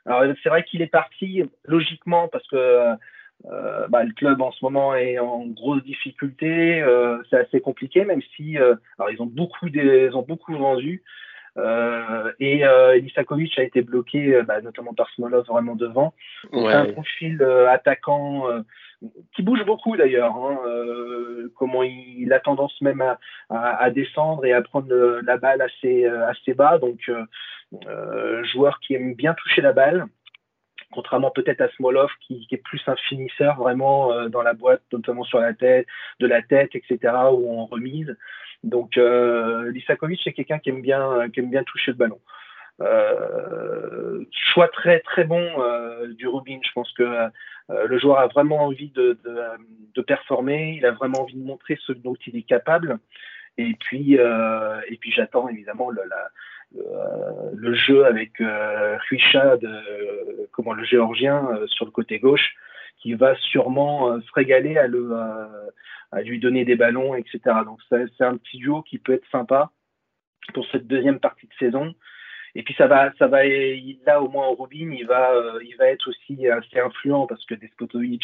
Alors, 0.06 0.34
c'est 0.44 0.50
vrai 0.50 0.64
qu'il 0.64 0.82
est 0.82 0.88
parti 0.88 1.44
logiquement 1.66 2.28
parce 2.28 2.48
que 2.48 2.96
euh, 3.46 3.88
bah, 3.88 4.04
le 4.04 4.14
club 4.14 4.42
en 4.42 4.52
ce 4.52 4.64
moment 4.64 4.96
est 4.96 5.18
en 5.18 5.46
grosse 5.48 5.84
difficulté. 5.84 6.82
Euh, 6.82 7.18
c'est 7.30 7.38
assez 7.38 7.62
compliqué, 7.62 8.06
même 8.06 8.22
si 8.36 8.58
alors 8.58 9.12
ils 9.12 9.22
ont 9.22 9.26
beaucoup, 9.26 9.70
des, 9.70 10.10
ils 10.12 10.16
ont 10.16 10.22
beaucoup 10.22 10.56
vendu. 10.56 11.04
Euh, 11.58 12.32
et 12.40 12.66
euh, 12.66 12.98
Lisakovic 12.98 13.58
a 13.58 13.64
été 13.64 13.82
bloqué, 13.82 14.36
euh, 14.36 14.44
bah, 14.44 14.62
notamment 14.62 14.94
par 14.94 15.10
Smolov 15.12 15.46
vraiment 15.48 15.76
devant. 15.76 16.14
C'est 16.52 16.68
un 16.68 16.86
profil 16.86 17.42
attaquant 17.70 18.46
qui 19.36 19.44
bouge 19.44 19.64
beaucoup 19.66 19.96
d'ailleurs. 19.98 20.36
Hein, 20.36 20.58
comment 21.56 21.84
il, 21.84 22.32
a 22.34 22.40
tendance 22.40 22.80
même 22.82 23.04
à, 23.50 23.90
descendre 23.92 24.46
et 24.46 24.54
à 24.54 24.62
prendre 24.62 25.22
la 25.24 25.38
balle 25.38 25.62
assez, 25.62 26.06
assez 26.06 26.54
bas. 26.54 26.78
Donc, 26.80 27.12
joueur 28.44 28.80
qui 28.80 28.96
aime 28.96 29.14
bien 29.14 29.34
toucher 29.34 29.62
la 29.62 29.74
balle 29.74 30.06
contrairement 30.92 31.30
peut-être 31.30 31.62
à 31.62 31.70
Smolov 31.70 32.10
qui, 32.26 32.48
qui, 32.48 32.56
est 32.56 32.64
plus 32.64 32.82
un 32.88 32.96
finisseur 32.96 33.58
vraiment 33.58 34.28
dans 34.28 34.42
la 34.42 34.54
boîte, 34.54 34.82
notamment 34.92 35.24
sur 35.24 35.40
la 35.40 35.54
tête, 35.54 35.86
de 36.20 36.26
la 36.26 36.42
tête, 36.42 36.72
etc. 36.74 37.14
ou 37.32 37.60
en 37.60 37.68
remise. 37.68 38.18
Donc 38.64 38.98
euh, 38.98 39.72
Lisakovic 39.72 40.20
c'est 40.24 40.34
quelqu'un 40.34 40.60
qui 40.60 40.70
aime 40.70 40.82
bien 40.82 41.30
qui 41.30 41.40
aime 41.40 41.50
bien 41.50 41.64
toucher 41.64 41.92
le 41.92 41.98
ballon. 41.98 42.20
Euh, 42.82 44.24
choix 44.32 44.68
très 44.70 45.00
très 45.02 45.26
bon 45.26 45.46
euh, 45.60 46.08
du 46.14 46.28
Rubin. 46.28 46.60
Je 46.64 46.72
pense 46.74 46.92
que 46.94 47.04
euh, 47.04 47.88
le 47.88 48.00
joueur 48.00 48.20
a 48.20 48.28
vraiment 48.28 48.64
envie 48.64 48.90
de, 48.90 49.20
de, 49.24 49.42
de, 49.96 50.02
performer. 50.02 50.76
Il 50.78 50.86
a 50.86 50.92
vraiment 50.92 51.22
envie 51.22 51.36
de 51.36 51.46
montrer 51.46 51.78
ce 51.86 51.92
dont 51.92 52.16
il 52.26 52.38
est 52.38 52.44
capable. 52.44 53.00
Et 53.58 53.76
puis 53.80 54.18
euh, 54.18 54.80
et 54.88 54.96
puis 54.98 55.12
j'attends 55.12 55.50
évidemment 55.50 55.90
le, 55.90 56.02
le, 56.72 56.82
le, 57.54 57.74
jeu 57.74 58.06
avec 58.06 58.40
euh, 58.40 58.98
de, 59.58 60.48
comment 60.52 60.74
le 60.74 60.86
géorgien 60.86 61.50
sur 61.68 61.86
le 61.86 61.92
côté 61.92 62.20
gauche 62.20 62.56
qui 62.98 63.14
va 63.14 63.36
sûrement 63.36 64.20
se 64.22 64.32
régaler 64.34 64.78
à 64.78 64.88
le 64.88 65.14
à 66.12 66.22
lui 66.22 66.40
donner 66.40 66.66
des 66.66 66.76
ballons, 66.76 67.14
etc. 67.16 67.40
Donc 67.66 67.80
c'est 67.90 68.24
un 68.24 68.38
petit 68.38 68.58
duo 68.58 68.82
qui 68.84 68.98
peut 68.98 69.14
être 69.14 69.30
sympa 69.32 69.72
pour 70.54 70.66
cette 70.72 70.88
deuxième 70.88 71.20
partie 71.20 71.48
de 71.48 71.54
saison. 71.60 71.94
Et 72.56 72.64
puis 72.64 72.74
ça 72.78 72.88
va, 72.88 73.12
ça 73.18 73.28
va, 73.28 73.44
là 73.46 74.22
au 74.22 74.30
moins 74.30 74.48
au 74.48 74.56
Rubin, 74.56 74.92
il 74.92 75.06
va, 75.06 75.34
euh, 75.34 75.60
il 75.64 75.76
va 75.78 75.88
être 75.88 76.10
aussi 76.10 76.48
assez 76.48 76.80
influent 76.80 77.28
parce 77.28 77.46
que 77.46 77.56
Despotovic 77.56 78.24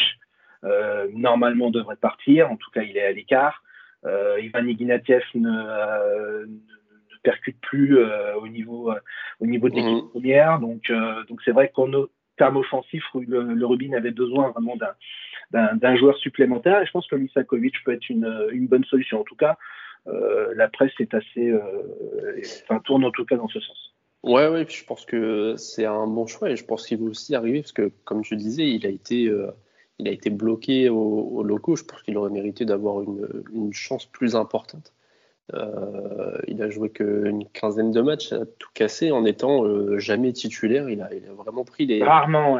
euh, 0.64 1.06
normalement 1.14 1.70
devrait 1.70 1.96
partir. 1.96 2.50
En 2.50 2.56
tout 2.56 2.70
cas, 2.70 2.82
il 2.82 2.96
est 2.96 3.06
à 3.06 3.12
l'écart. 3.12 3.62
Euh, 4.04 4.40
Ivan 4.40 4.66
Ignatieff 4.66 5.24
ne, 5.34 5.50
euh, 5.50 6.46
ne, 6.46 7.16
percute 7.22 7.60
plus 7.60 7.98
euh, 7.98 8.34
au 8.36 8.48
niveau, 8.48 8.92
au 9.40 9.46
niveau 9.46 9.68
de 9.68 9.74
l'équipe 9.74 10.04
mmh. 10.04 10.10
première. 10.10 10.58
Donc, 10.60 10.92
donc 11.28 11.40
c'est 11.44 11.52
vrai 11.52 11.70
qu'en 11.74 11.88
termes 12.36 12.56
offensifs, 12.56 13.04
le, 13.14 13.54
le 13.54 13.66
Rubin 13.66 13.92
avait 13.94 14.10
besoin 14.10 14.50
vraiment 14.50 14.76
d'un 14.76 14.94
d'un 15.50 15.96
joueur 15.96 16.16
supplémentaire. 16.18 16.82
Et 16.82 16.86
je 16.86 16.90
pense 16.90 17.06
que 17.06 17.16
Lisakovic 17.16 17.82
peut 17.84 17.92
être 17.92 18.08
une, 18.10 18.48
une 18.52 18.66
bonne 18.66 18.84
solution. 18.84 19.20
En 19.20 19.24
tout 19.24 19.36
cas, 19.36 19.56
euh, 20.08 20.52
la 20.54 20.68
presse 20.68 20.92
est 21.00 21.14
assez, 21.14 21.50
euh, 21.50 22.40
enfin, 22.64 22.80
tourne 22.80 23.04
en 23.04 23.10
tout 23.10 23.24
cas 23.24 23.36
dans 23.36 23.48
ce 23.48 23.60
sens. 23.60 23.95
Ouais, 24.26 24.48
ouais, 24.48 24.66
je 24.68 24.84
pense 24.84 25.04
que 25.04 25.54
c'est 25.56 25.84
un 25.84 26.08
bon 26.08 26.26
choix 26.26 26.50
et 26.50 26.56
je 26.56 26.64
pense 26.64 26.84
qu'il 26.84 26.98
va 26.98 27.04
aussi 27.04 27.36
arriver 27.36 27.60
parce 27.60 27.70
que, 27.70 27.92
comme 28.04 28.22
tu 28.22 28.34
disais, 28.34 28.68
il 28.68 28.84
a 28.84 28.88
été, 28.88 29.26
euh, 29.26 29.52
il 30.00 30.08
a 30.08 30.10
été 30.10 30.30
bloqué 30.30 30.88
au, 30.88 31.44
locaux. 31.44 31.76
Je 31.76 31.84
pense 31.84 32.02
qu'il 32.02 32.18
aurait 32.18 32.30
mérité 32.30 32.64
d'avoir 32.64 33.02
une, 33.02 33.28
une, 33.54 33.72
chance 33.72 34.04
plus 34.04 34.34
importante. 34.34 34.92
Euh, 35.54 36.36
il 36.48 36.60
a 36.60 36.68
joué 36.68 36.90
qu'une 36.90 37.46
quinzaine 37.50 37.92
de 37.92 38.00
matchs, 38.00 38.32
a 38.32 38.44
tout 38.58 38.68
cassé 38.74 39.12
en 39.12 39.24
étant 39.24 39.64
euh, 39.64 40.00
jamais 40.00 40.32
titulaire. 40.32 40.90
Il 40.90 41.02
a, 41.02 41.14
il 41.14 41.24
a, 41.24 41.32
vraiment 41.32 41.64
pris 41.64 41.86
les, 41.86 42.00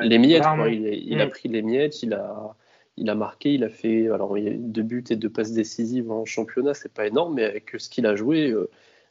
les 0.03 0.19
miettes. 0.19 0.45
Il, 0.69 0.87
il 0.87 1.21
a 1.21 1.27
mm. 1.27 1.31
pris 1.31 1.49
les 1.49 1.63
miettes. 1.63 2.01
Il 2.05 2.15
a, 2.15 2.55
il 2.97 3.11
a 3.11 3.17
marqué, 3.17 3.53
il 3.53 3.65
a 3.65 3.71
fait 3.71 4.09
alors 4.09 4.39
il 4.39 4.45
y 4.45 4.49
a 4.49 4.53
deux 4.57 4.85
buts 4.85 5.05
et 5.11 5.17
deux 5.17 5.31
passes 5.31 5.53
décisives 5.53 6.13
en 6.13 6.25
championnat, 6.25 6.75
c'est 6.75 6.95
pas 6.95 7.09
énorme, 7.09 7.35
mais 7.35 7.45
avec 7.45 7.75
ce 7.77 7.91
qu'il 7.91 8.07
a 8.07 8.15
joué, 8.15 8.55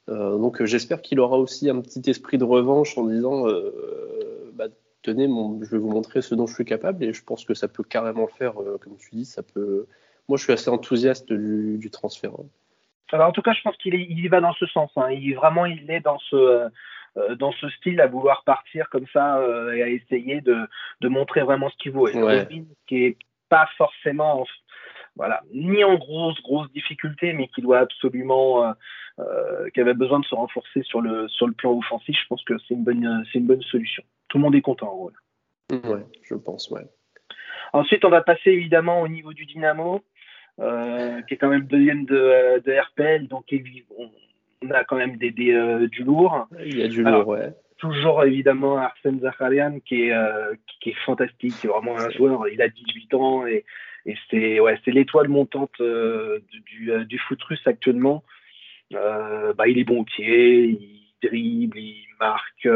donc 0.07 0.63
j'espère 0.63 1.01
qu'il 1.01 1.19
aura 1.19 1.37
aussi 1.37 1.69
un 1.69 1.81
petit 1.81 2.09
esprit 2.09 2.37
de 2.37 2.43
revanche 2.43 2.97
en 2.97 3.05
disant 3.05 3.47
euh, 3.47 4.51
bah, 4.53 4.65
tenez, 5.01 5.27
mon, 5.27 5.63
je 5.63 5.69
vais 5.71 5.77
vous 5.77 5.89
montrer 5.89 6.21
ce 6.21 6.35
dont 6.35 6.47
je 6.47 6.53
suis 6.53 6.65
capable 6.65 7.03
et 7.03 7.13
je 7.13 7.23
pense 7.23 7.45
que 7.45 7.53
ça 7.53 7.67
peut 7.67 7.83
carrément 7.83 8.21
le 8.21 8.37
faire, 8.37 8.53
comme 8.53 8.97
tu 8.97 9.09
dis, 9.15 9.25
ça 9.25 9.43
peut. 9.43 9.87
Moi, 10.27 10.37
je 10.37 10.43
suis 10.43 10.53
assez 10.53 10.69
enthousiaste 10.69 11.31
du, 11.31 11.89
transfert. 11.91 12.31
Alors, 13.11 13.29
en 13.29 13.31
tout 13.31 13.43
cas, 13.43 13.53
je 13.53 13.61
pense 13.61 13.77
qu'il 13.77 13.93
il 13.93 14.27
va 14.29 14.41
dans 14.41 14.53
ce 14.53 14.65
sens. 14.65 14.91
Hein. 14.95 15.11
Il 15.11 15.35
vraiment, 15.35 15.65
il 15.65 15.89
est 15.89 16.01
dans 16.01 16.19
ce 16.29 16.69
dans 17.35 17.53
ce 17.53 17.69
style 17.69 18.01
à 18.01 18.07
vouloir 18.07 18.43
partir 18.43 18.89
comme 18.89 19.05
ça 19.13 19.39
et 19.73 19.81
à 19.81 19.87
essayer 19.87 20.41
de, 20.41 20.67
de 20.99 21.07
montrer 21.07 21.43
vraiment 21.43 21.69
ce 21.69 21.77
qu'il 21.77 21.93
vaut. 21.93 22.07
Et 22.07 22.21
ouais. 22.21 22.47
qui 22.87 23.05
est 23.05 23.17
pas 23.49 23.69
forcément 23.77 24.45
voilà, 25.15 25.41
ni 25.53 25.83
en 25.83 25.95
grosse 25.95 26.41
grosse 26.41 26.71
difficulté, 26.71 27.33
mais 27.33 27.47
qui 27.47 27.61
doit 27.61 27.79
absolument, 27.79 28.65
euh, 28.65 28.71
euh, 29.19 29.69
qui 29.73 29.79
avait 29.79 29.93
besoin 29.93 30.19
de 30.19 30.25
se 30.25 30.35
renforcer 30.35 30.83
sur 30.83 31.01
le 31.01 31.27
sur 31.29 31.47
le 31.47 31.53
plan 31.53 31.71
offensif. 31.77 32.17
Je 32.21 32.27
pense 32.27 32.43
que 32.43 32.57
c'est 32.67 32.73
une 32.73 32.83
bonne 32.83 33.23
c'est 33.31 33.39
une 33.39 33.47
bonne 33.47 33.61
solution. 33.63 34.03
Tout 34.27 34.37
le 34.37 34.43
monde 34.43 34.55
est 34.55 34.61
content. 34.61 34.93
Ouais, 35.71 35.89
ouais 35.89 36.05
je 36.23 36.35
pense, 36.35 36.69
ouais. 36.69 36.85
Ensuite, 37.73 38.05
on 38.05 38.09
va 38.09 38.21
passer 38.21 38.51
évidemment 38.51 39.01
au 39.01 39.07
niveau 39.07 39.33
du 39.33 39.45
Dynamo, 39.45 40.01
euh, 40.59 41.21
qui 41.23 41.33
est 41.33 41.37
quand 41.37 41.49
même 41.49 41.65
deuxième 41.65 42.05
de, 42.05 42.59
de 42.59 42.79
RPL, 42.79 43.27
donc 43.27 43.45
on 44.61 44.71
a 44.71 44.83
quand 44.83 44.95
même 44.95 45.17
des, 45.17 45.31
des 45.31 45.53
euh, 45.53 45.87
du 45.87 46.03
lourd. 46.03 46.47
Il 46.63 46.77
y 46.77 46.83
a 46.83 46.87
du 46.87 47.03
lourd, 47.03 47.27
ouais 47.27 47.53
toujours 47.77 48.23
évidemment 48.23 48.77
Arsène 48.77 49.19
Zacharian 49.19 49.79
qui 49.85 50.03
est, 50.03 50.13
euh, 50.13 50.53
qui 50.81 50.91
est 50.91 50.99
fantastique, 51.05 51.55
qui 51.59 51.67
est 51.67 51.69
vraiment 51.69 51.97
un 51.97 52.09
joueur, 52.09 52.47
il 52.47 52.61
a 52.61 52.69
18 52.69 53.13
ans 53.13 53.45
et, 53.45 53.65
et 54.05 54.15
c'est 54.29 54.59
ouais, 54.59 54.79
l'étoile 54.87 55.27
montante 55.27 55.81
euh, 55.81 56.39
du, 56.51 56.91
euh, 56.91 57.03
du, 57.05 57.17
foot 57.17 57.41
russe 57.43 57.65
actuellement. 57.65 58.23
Euh, 58.93 59.53
bah, 59.53 59.67
il 59.67 59.79
est 59.79 59.83
bon 59.83 60.01
au 60.01 60.03
pied, 60.03 60.65
il 60.65 61.01
dribble, 61.23 61.79
il 61.79 62.05
marque, 62.19 62.67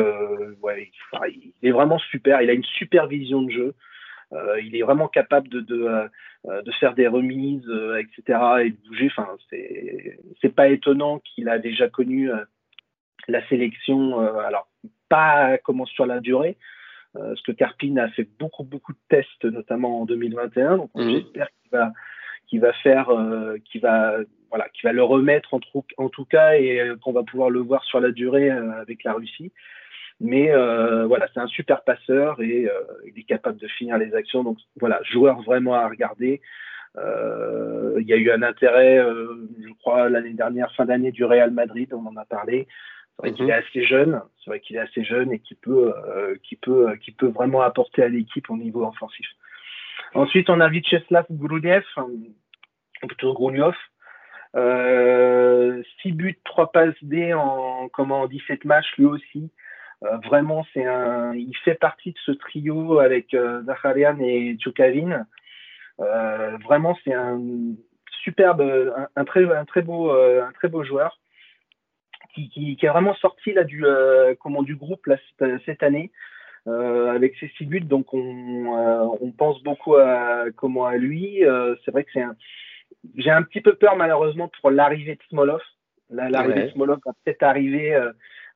ouais, 0.61 0.91
il, 1.29 1.53
est 1.61 1.71
vraiment 1.71 1.99
super, 1.99 2.41
il 2.41 2.49
a 2.49 2.53
une 2.53 2.63
super 2.63 3.05
vision 3.07 3.43
de 3.43 3.51
jeu. 3.51 3.75
il 4.63 4.75
est 4.75 4.81
vraiment 4.81 5.07
capable 5.07 5.49
de, 5.49 5.59
de, 5.59 6.09
de 6.45 6.71
faire 6.79 6.95
des 6.95 7.07
remises, 7.07 7.69
etc. 7.99 8.39
et 8.63 8.69
de 8.71 8.87
bouger. 8.87 9.11
Enfin, 9.15 9.27
c'est 10.41 10.55
pas 10.55 10.69
étonnant 10.69 11.19
qu'il 11.19 11.47
a 11.47 11.59
déjà 11.59 11.89
connu 11.89 12.31
la 13.27 13.47
sélection, 13.49 14.19
alors 14.39 14.67
pas 15.09 15.59
comment 15.59 15.85
sur 15.85 16.07
la 16.07 16.19
durée, 16.19 16.57
parce 17.13 17.41
que 17.41 17.51
Carpine 17.51 17.99
a 17.99 18.09
fait 18.09 18.27
beaucoup 18.39 18.63
beaucoup 18.63 18.93
de 18.93 18.99
tests, 19.09 19.45
notamment 19.45 20.01
en 20.01 20.05
2021. 20.05 20.77
Donc 20.77 20.91
mhm. 20.95 21.11
j'espère 21.11 21.47
qu'il 21.61 21.71
va 21.71 21.91
qu'il 22.47 22.59
va 22.61 22.73
faire, 22.73 23.09
qu'il 23.65 23.81
va 23.81 24.17
voilà, 24.49 24.67
qui 24.69 24.81
va 24.83 24.93
le 24.93 25.03
remettre 25.03 25.53
en, 25.53 25.59
en 25.97 26.09
tout 26.09 26.25
cas 26.25 26.53
et 26.53 26.91
qu'on 27.03 27.11
va 27.11 27.23
pouvoir 27.23 27.49
le 27.49 27.59
voir 27.59 27.83
sur 27.83 27.99
la 27.99 28.11
durée 28.11 28.49
avec 28.49 29.03
la 29.03 29.13
Russie. 29.13 29.51
Mais 30.21 30.51
euh, 30.51 31.07
voilà, 31.07 31.27
c'est 31.33 31.39
un 31.39 31.47
super 31.47 31.83
passeur 31.83 32.41
et 32.41 32.67
euh, 32.67 32.73
il 33.05 33.17
est 33.17 33.23
capable 33.23 33.57
de 33.57 33.67
finir 33.67 33.97
les 33.97 34.13
actions. 34.13 34.43
Donc 34.43 34.57
voilà, 34.79 34.99
joueur 35.03 35.41
vraiment 35.41 35.75
à 35.75 35.87
regarder. 35.87 36.41
Euh, 36.97 37.95
il 37.99 38.07
y 38.07 38.13
a 38.13 38.17
eu 38.17 38.29
un 38.31 38.41
intérêt, 38.41 38.97
je 38.97 39.73
crois, 39.79 40.09
l'année 40.09 40.33
dernière, 40.33 40.73
fin 40.75 40.85
d'année 40.85 41.11
du 41.11 41.23
Real 41.23 41.51
Madrid, 41.51 41.93
on 41.93 42.05
en 42.05 42.17
a 42.17 42.25
parlé. 42.25 42.67
C'est 43.21 43.27
vrai 43.27 43.33
qu'il 43.33 43.45
mhm. 43.45 43.51
est 43.51 43.53
assez 43.53 43.83
jeune, 43.83 44.21
c'est 44.37 44.49
vrai 44.49 44.59
qu'il 44.59 44.75
est 44.77 44.79
assez 44.79 45.03
jeune 45.03 45.31
et 45.31 45.39
qui 45.39 45.55
peut, 45.55 45.93
qui 46.43 46.55
peut, 46.55 46.95
qui 47.01 47.11
peut 47.11 47.27
vraiment 47.27 47.61
apporter 47.61 48.03
à 48.03 48.07
l'équipe 48.07 48.49
au 48.49 48.57
niveau 48.57 48.85
offensif. 48.85 49.27
Ensuite, 50.13 50.49
on 50.49 50.59
a 50.59 50.69
Vyacheslav 50.69 51.25
Grouniev, 51.29 51.83
ou 51.97 53.07
plutôt 53.07 53.33
Grouniov, 53.33 53.75
euh, 54.55 55.83
6 56.01 56.11
buts, 56.13 56.39
3 56.43 56.71
passes 56.71 56.95
D 57.01 57.33
en, 57.33 57.89
comment, 57.89 58.21
en 58.21 58.27
17 58.27 58.65
matchs, 58.65 58.91
lui 58.97 59.05
aussi. 59.05 59.51
Euh, 60.03 60.17
vraiment, 60.25 60.65
c'est 60.73 60.85
un, 60.85 61.33
il 61.35 61.55
fait 61.63 61.75
partie 61.75 62.11
de 62.11 62.17
ce 62.25 62.31
trio 62.31 62.99
avec 62.99 63.33
euh, 63.33 63.61
Zacharian 63.63 64.17
et 64.19 64.57
Tchoukavin. 64.59 65.25
Euh, 65.99 66.57
vraiment, 66.63 66.97
c'est 67.03 67.13
un 67.13 67.39
superbe, 68.23 68.61
un, 69.15 69.25
très, 69.25 69.43
un 69.53 69.65
très 69.65 69.81
beau, 69.81 70.11
un 70.11 70.51
très 70.53 70.67
beau 70.67 70.83
joueur 70.83 71.19
qui, 72.39 72.49
qui, 72.49 72.75
qui 72.75 72.85
est 72.85 72.89
vraiment 72.89 73.15
sorti 73.15 73.53
là 73.53 73.63
du, 73.63 73.83
comment, 74.39 74.63
du 74.63 74.75
groupe 74.75 75.05
là, 75.07 75.17
cette, 75.65 75.83
année. 75.83 76.11
Euh, 76.67 77.15
avec 77.15 77.35
ses 77.39 77.47
six 77.57 77.65
buts. 77.65 77.79
Donc 77.79 78.13
on, 78.13 78.77
euh, 78.77 79.17
on 79.21 79.31
pense 79.31 79.63
beaucoup 79.63 79.95
à 79.95 80.43
comment 80.57 80.85
à 80.85 80.97
lui. 80.97 81.43
Euh, 81.45 81.75
c'est 81.83 81.91
vrai 81.91 82.03
que 82.03 82.11
c'est 82.13 82.21
un. 82.21 82.35
J'ai 83.15 83.31
un 83.31 83.43
petit 83.43 83.61
peu 83.61 83.75
peur 83.75 83.95
malheureusement 83.95 84.51
pour 84.59 84.69
l'arrivée 84.69 85.15
de 85.15 85.21
Smolov. 85.29 85.61
L'arrivée 86.09 86.63
de 86.63 86.69
Smolov 86.71 86.99
va 87.05 87.13
peut-être 87.23 87.43
arriver 87.43 87.97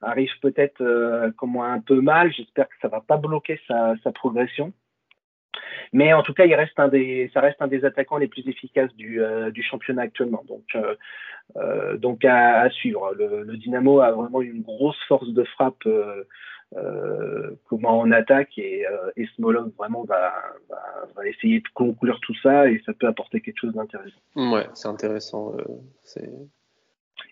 arrive 0.03 0.31
peut-être 0.41 0.81
euh, 0.81 1.31
un 1.41 1.79
peu 1.79 2.01
mal. 2.01 2.31
J'espère 2.33 2.67
que 2.67 2.75
ça 2.81 2.87
va 2.87 3.01
pas 3.01 3.17
bloquer 3.17 3.59
sa, 3.67 3.95
progression. 4.13 4.73
Mais 5.91 6.13
en 6.13 6.23
tout 6.23 6.33
cas, 6.33 6.45
il 6.45 6.55
reste 6.55 6.79
un 6.79 6.87
des, 6.87 7.29
ça 7.33 7.41
reste 7.41 7.61
un 7.61 7.67
des 7.67 7.85
attaquants 7.85 8.17
les 8.17 8.27
plus 8.27 8.47
efficaces 8.47 8.93
du, 8.95 9.21
euh, 9.21 9.51
championnat 9.61 10.03
actuellement. 10.03 10.43
Donc, 10.47 10.75
euh, 11.55 11.97
donc 11.97 12.25
à, 12.25 12.69
suivre. 12.69 13.13
Le, 13.15 13.57
Dynamo 13.57 13.99
a 14.01 14.11
vraiment 14.11 14.41
une 14.41 14.61
grosse 14.61 15.01
force 15.07 15.29
de 15.29 15.43
frappe 15.43 15.87
comment 17.69 17.99
en 17.99 18.11
attaque 18.11 18.57
et, 18.57 18.83
et 19.15 19.27
Smolov 19.35 19.69
vraiment 19.77 20.03
va, 20.05 20.33
va, 21.15 21.27
essayer 21.27 21.59
de 21.59 21.67
conclure 21.75 22.19
tout 22.21 22.33
ça 22.41 22.67
et 22.67 22.81
ça 22.83 22.93
peut 22.93 23.05
apporter 23.05 23.41
quelque 23.41 23.59
chose 23.59 23.73
d'intéressant. 23.73 24.17
Ouais, 24.35 24.65
c'est 24.73 24.87
intéressant. 24.87 25.55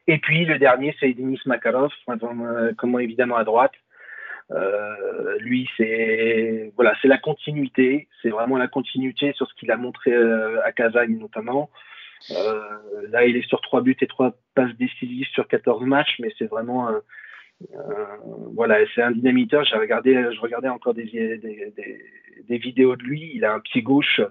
et 0.08 0.18
puis 0.20 0.46
le 0.46 0.60
dernier, 0.60 0.96
c'est 1.00 1.14
Denis 1.14 1.40
Makarov, 1.46 1.92
euh, 2.08 2.74
comment 2.78 3.00
évidemment 3.00 3.38
à 3.38 3.44
droite. 3.44 3.74
Euh, 4.52 5.38
lui, 5.40 5.70
c'est 5.78 6.72
voilà, 6.76 6.94
c'est 7.02 7.08
la 7.08 7.18
continuité, 7.18 8.08
c'est 8.22 8.30
vraiment 8.30 8.58
la 8.58 8.68
continuité 8.68 9.34
sur 9.34 9.48
ce 9.48 9.54
qu'il 9.56 9.72
a 9.72 9.78
montré 9.78 10.12
euh, 10.12 10.62
à 10.66 10.72
Kazagne 10.72 11.18
notamment. 11.18 11.70
là, 13.10 13.26
il 13.26 13.38
est 13.38 13.48
sur 13.48 13.62
trois 13.62 13.82
buts 13.82 13.98
et 14.02 14.08
trois 14.08 14.34
passes 14.56 14.76
décisives 14.78 15.28
sur 15.28 15.48
14 15.48 15.84
matchs, 15.86 16.18
mais 16.20 16.32
c'est 16.38 16.48
vraiment 16.48 16.90
un, 16.90 17.02
voilà, 18.54 18.78
c'est 18.94 19.02
un 19.02 19.12
dynamiteur. 19.12 19.64
J'ai 19.64 19.78
regardé, 19.78 20.14
je 20.14 20.40
regardais 20.40 20.70
encore 20.70 20.94
des, 20.94 21.06
des, 21.06 21.74
des, 22.48 22.58
vidéos 22.58 22.96
de 22.96 23.04
lui. 23.04 23.32
Il 23.34 23.46
a 23.46 23.54
un 23.54 23.60
pied 23.60 23.82
gauche 23.82 24.22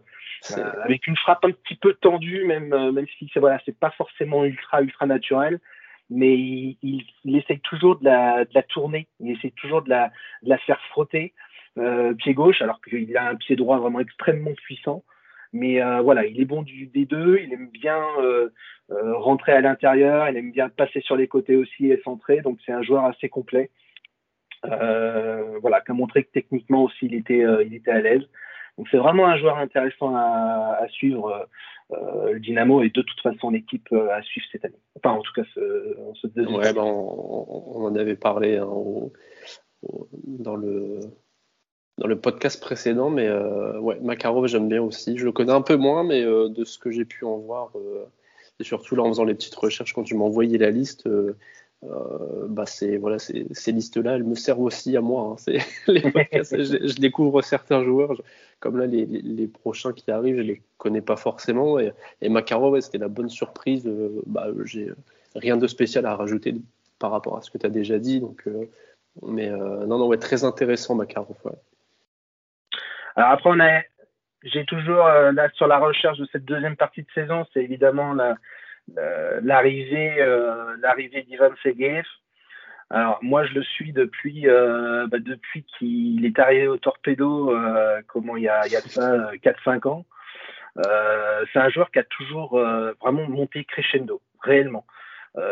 euh, 0.56 0.72
avec 0.82 1.06
une 1.06 1.16
frappe 1.16 1.44
un 1.44 1.50
petit 1.50 1.74
peu 1.74 1.94
tendue, 1.94 2.44
même, 2.44 2.72
euh, 2.72 2.92
même 2.92 3.06
si 3.18 3.30
c'est 3.32 3.40
voilà, 3.40 3.60
c'est 3.64 3.78
pas 3.78 3.90
forcément 3.90 4.44
ultra 4.44 4.82
ultra 4.82 5.06
naturel, 5.06 5.60
mais 6.10 6.34
il, 6.34 6.76
il, 7.24 7.36
essaye 7.36 7.60
toujours 7.60 7.98
de 7.98 8.04
la, 8.04 8.62
tourner, 8.68 9.06
il 9.20 9.30
essaye 9.30 9.52
toujours 9.52 9.82
de 9.82 9.90
la, 9.90 10.10
de 10.42 10.48
la 10.48 10.58
faire 10.58 10.80
frotter 10.90 11.32
euh, 11.78 12.14
pied 12.14 12.34
gauche, 12.34 12.60
alors 12.62 12.80
qu'il 12.82 13.16
a 13.16 13.28
un 13.28 13.36
pied 13.36 13.54
droit 13.56 13.78
vraiment 13.78 14.00
extrêmement 14.00 14.52
puissant. 14.54 15.04
Mais 15.52 15.82
euh, 15.82 16.00
voilà, 16.00 16.26
il 16.26 16.40
est 16.40 16.44
bon 16.44 16.62
du, 16.62 16.86
des 16.86 17.06
deux, 17.06 17.38
il 17.42 17.52
aime 17.52 17.70
bien 17.70 18.00
euh, 18.20 18.50
rentrer 18.90 19.52
à 19.52 19.60
l'intérieur, 19.60 20.28
il 20.28 20.36
aime 20.36 20.52
bien 20.52 20.68
passer 20.68 21.00
sur 21.00 21.16
les 21.16 21.28
côtés 21.28 21.56
aussi 21.56 21.90
et 21.90 22.00
centrer, 22.02 22.40
donc 22.40 22.58
c'est 22.64 22.72
un 22.72 22.82
joueur 22.82 23.04
assez 23.04 23.28
complet. 23.28 23.70
voilà, 24.64 25.80
qui 25.80 25.90
a 25.90 25.94
montré 25.94 26.24
que 26.24 26.30
techniquement 26.32 26.84
aussi 26.84 27.06
il 27.06 27.14
était, 27.14 27.44
il 27.64 27.74
était 27.74 27.90
à 27.90 28.00
l'aise. 28.00 28.26
Donc 28.78 28.88
c'est 28.90 28.96
vraiment 28.96 29.26
un 29.26 29.36
joueur 29.36 29.58
intéressant 29.58 30.14
à, 30.16 30.86
suivre. 30.90 31.46
Euh, 31.92 32.32
le 32.32 32.40
Dynamo 32.40 32.82
est 32.82 32.94
de 32.94 33.02
toute 33.02 33.20
façon 33.20 33.50
l'équipe 33.50 33.88
euh, 33.92 34.10
à 34.10 34.22
suivre 34.22 34.46
cette 34.52 34.64
année. 34.64 34.80
Enfin, 34.96 35.16
en 35.16 35.22
tout 35.22 35.32
cas, 35.34 35.42
ce, 35.54 35.96
ce 36.14 36.26
deuxième. 36.28 36.56
Ouais, 36.56 36.72
ben, 36.72 36.82
on, 36.82 37.84
en 37.84 37.94
avait 37.96 38.16
parlé 38.16 38.56
hein, 38.56 38.68
dans 40.24 40.56
le 40.56 41.00
dans 41.98 42.06
le 42.06 42.18
podcast 42.18 42.62
précédent, 42.62 43.10
mais 43.10 43.26
euh, 43.26 43.78
ouais, 43.78 43.98
Makarov, 44.00 44.46
j'aime 44.46 44.68
bien 44.68 44.82
aussi. 44.82 45.18
Je 45.18 45.24
le 45.24 45.32
connais 45.32 45.52
un 45.52 45.60
peu 45.60 45.76
moins, 45.76 46.02
mais 46.02 46.22
de 46.22 46.64
ce 46.64 46.78
que 46.78 46.90
j'ai 46.90 47.04
pu 47.04 47.24
en 47.24 47.36
voir, 47.36 47.72
et 48.58 48.64
surtout 48.64 48.96
là 48.96 49.02
en 49.02 49.08
faisant 49.08 49.24
les 49.24 49.34
petites 49.34 49.54
recherches 49.54 49.92
quand 49.92 50.04
tu 50.04 50.14
m'as 50.14 50.24
envoyé 50.24 50.56
la 50.56 50.70
liste, 50.70 51.06
euh, 51.82 52.46
bah 52.46 52.66
c'est 52.66 52.98
voilà 52.98 53.18
ces 53.18 53.72
listes-là, 53.72 54.16
elles 54.16 54.24
me 54.24 54.34
servent 54.34 54.60
aussi 54.60 54.96
à 54.96 55.00
moi. 55.00 55.36
Hein. 55.48 55.52
Je, 55.86 57.00
découvre 57.00 57.40
certains 57.40 57.82
joueurs, 57.82 58.12
comme 58.60 58.76
là 58.76 58.86
les, 58.86 59.06
les, 59.06 59.48
prochains 59.48 59.92
qui 59.94 60.10
arrivent, 60.10 60.36
je 60.36 60.42
les 60.42 60.62
connais 60.76 61.00
pas 61.00 61.16
forcément. 61.16 61.78
Et, 61.78 61.92
et 62.20 62.28
Makarov, 62.28 62.78
c'était 62.80 62.98
la 62.98 63.08
bonne 63.08 63.30
surprise. 63.30 63.86
Euh, 63.86 64.20
bah, 64.26 64.48
j'ai 64.64 64.92
rien 65.34 65.56
de 65.56 65.66
spécial 65.66 66.04
à 66.04 66.16
rajouter 66.16 66.54
par 66.98 67.12
rapport 67.12 67.38
à 67.38 67.40
ce 67.40 67.50
que 67.50 67.56
tu 67.56 67.64
as 67.64 67.70
déjà 67.70 67.98
dit. 67.98 68.20
Donc, 68.20 68.42
euh, 68.46 68.66
mais 69.22 69.48
non, 69.48 69.98
non, 69.98 70.06
ouais, 70.06 70.18
très 70.18 70.44
intéressant 70.44 70.94
Makarov. 70.94 71.36
Alors 73.16 73.30
après, 73.30 73.50
on 73.50 73.58
a, 73.58 73.80
j'ai 74.42 74.64
toujours 74.66 75.04
là 75.04 75.48
sur 75.54 75.66
la 75.66 75.78
recherche 75.78 76.18
de 76.18 76.26
cette 76.30 76.44
deuxième 76.44 76.76
partie 76.76 77.02
de 77.02 77.10
saison, 77.14 77.46
c'est 77.52 77.62
évidemment 77.62 78.12
la 78.12 78.30
euh, 78.32 78.34
l'arrivée 79.42 80.16
euh, 80.20 80.76
l'arrivée 80.80 81.22
d'Ivan 81.22 81.50
Segev. 81.62 82.04
Alors 82.90 83.18
moi 83.22 83.44
je 83.44 83.54
le 83.54 83.62
suis 83.62 83.92
depuis 83.92 84.48
euh, 84.48 85.06
bah, 85.06 85.18
depuis 85.20 85.64
qu'il 85.78 86.24
est 86.24 86.38
arrivé 86.38 86.66
au 86.66 86.76
Torpedo 86.76 87.54
comment 88.08 88.36
il 88.36 88.44
y 88.44 88.48
a 88.48 88.66
il 88.66 88.72
y 88.72 88.76
a 88.76 88.80
ça 88.80 89.30
4-5 89.42 89.88
ans. 89.88 90.04
c'est 90.76 91.58
un 91.58 91.68
joueur 91.70 91.90
qui 91.90 91.98
a 91.98 92.04
toujours 92.04 92.58
vraiment 93.00 93.28
monté 93.28 93.64
crescendo 93.64 94.20
réellement. 94.42 94.84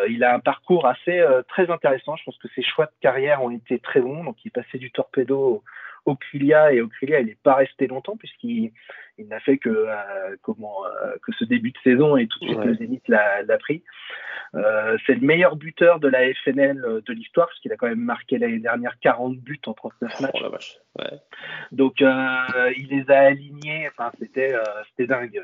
il 0.09 0.24
a 0.24 0.35
un 0.35 0.40
parcours 0.40 0.87
assez 0.87 1.24
très 1.48 1.70
intéressant. 1.70 2.16
Je 2.16 2.24
pense 2.24 2.38
que 2.38 2.48
ses 2.55 2.62
choix 2.62 2.87
de 2.87 2.92
carrière 3.01 3.42
ont 3.42 3.51
été 3.51 3.79
très 3.79 4.01
bons. 4.01 4.24
Donc, 4.24 4.44
il 4.44 4.51
passait 4.51 4.79
du 4.79 4.90
torpedo 4.90 5.62
Oculia 6.09 6.72
et 6.72 6.81
Oculia 6.81 7.20
il 7.20 7.27
n'est 7.27 7.38
pas 7.42 7.55
resté 7.55 7.87
longtemps 7.87 8.16
puisqu'il 8.16 8.72
il 9.18 9.29
n'a 9.29 9.40
fait 9.40 9.59
que 9.59 9.68
euh, 9.68 10.37
comment 10.42 10.85
euh, 10.87 10.97
que 11.22 11.33
ce 11.33 11.44
début 11.44 11.70
de 11.70 11.78
saison 11.85 12.16
et 12.16 12.26
tout 12.26 12.38
de 12.40 12.46
suite 12.46 12.64
le 12.64 12.74
Zénith 12.74 13.09
l'a 13.09 13.59
pris. 13.59 13.83
Euh, 14.54 14.96
c'est 15.07 15.14
le 15.14 15.26
meilleur 15.26 15.57
buteur 15.57 16.00
de 16.00 16.09
la 16.09 16.33
FNL 16.33 17.02
de 17.04 17.12
l'histoire 17.12 17.48
parce 17.48 17.61
qu'il 17.61 17.72
a 17.72 17.76
quand 17.76 17.88
même 17.88 18.00
marqué 18.00 18.38
l'année 18.38 18.61
dernière 18.61 18.98
40 19.00 19.37
buts 19.37 19.61
en 19.66 19.74
39 19.74 20.20
matchs. 20.20 20.33
Oh 20.42 21.00
ouais. 21.00 21.18
Donc 21.72 22.00
il 22.00 22.88
les 22.88 23.04
a 23.11 23.18
alignés. 23.20 23.88
Enfin 23.88 24.11
c'était 24.18 24.54
c'était 24.90 25.07
dingue. 25.07 25.42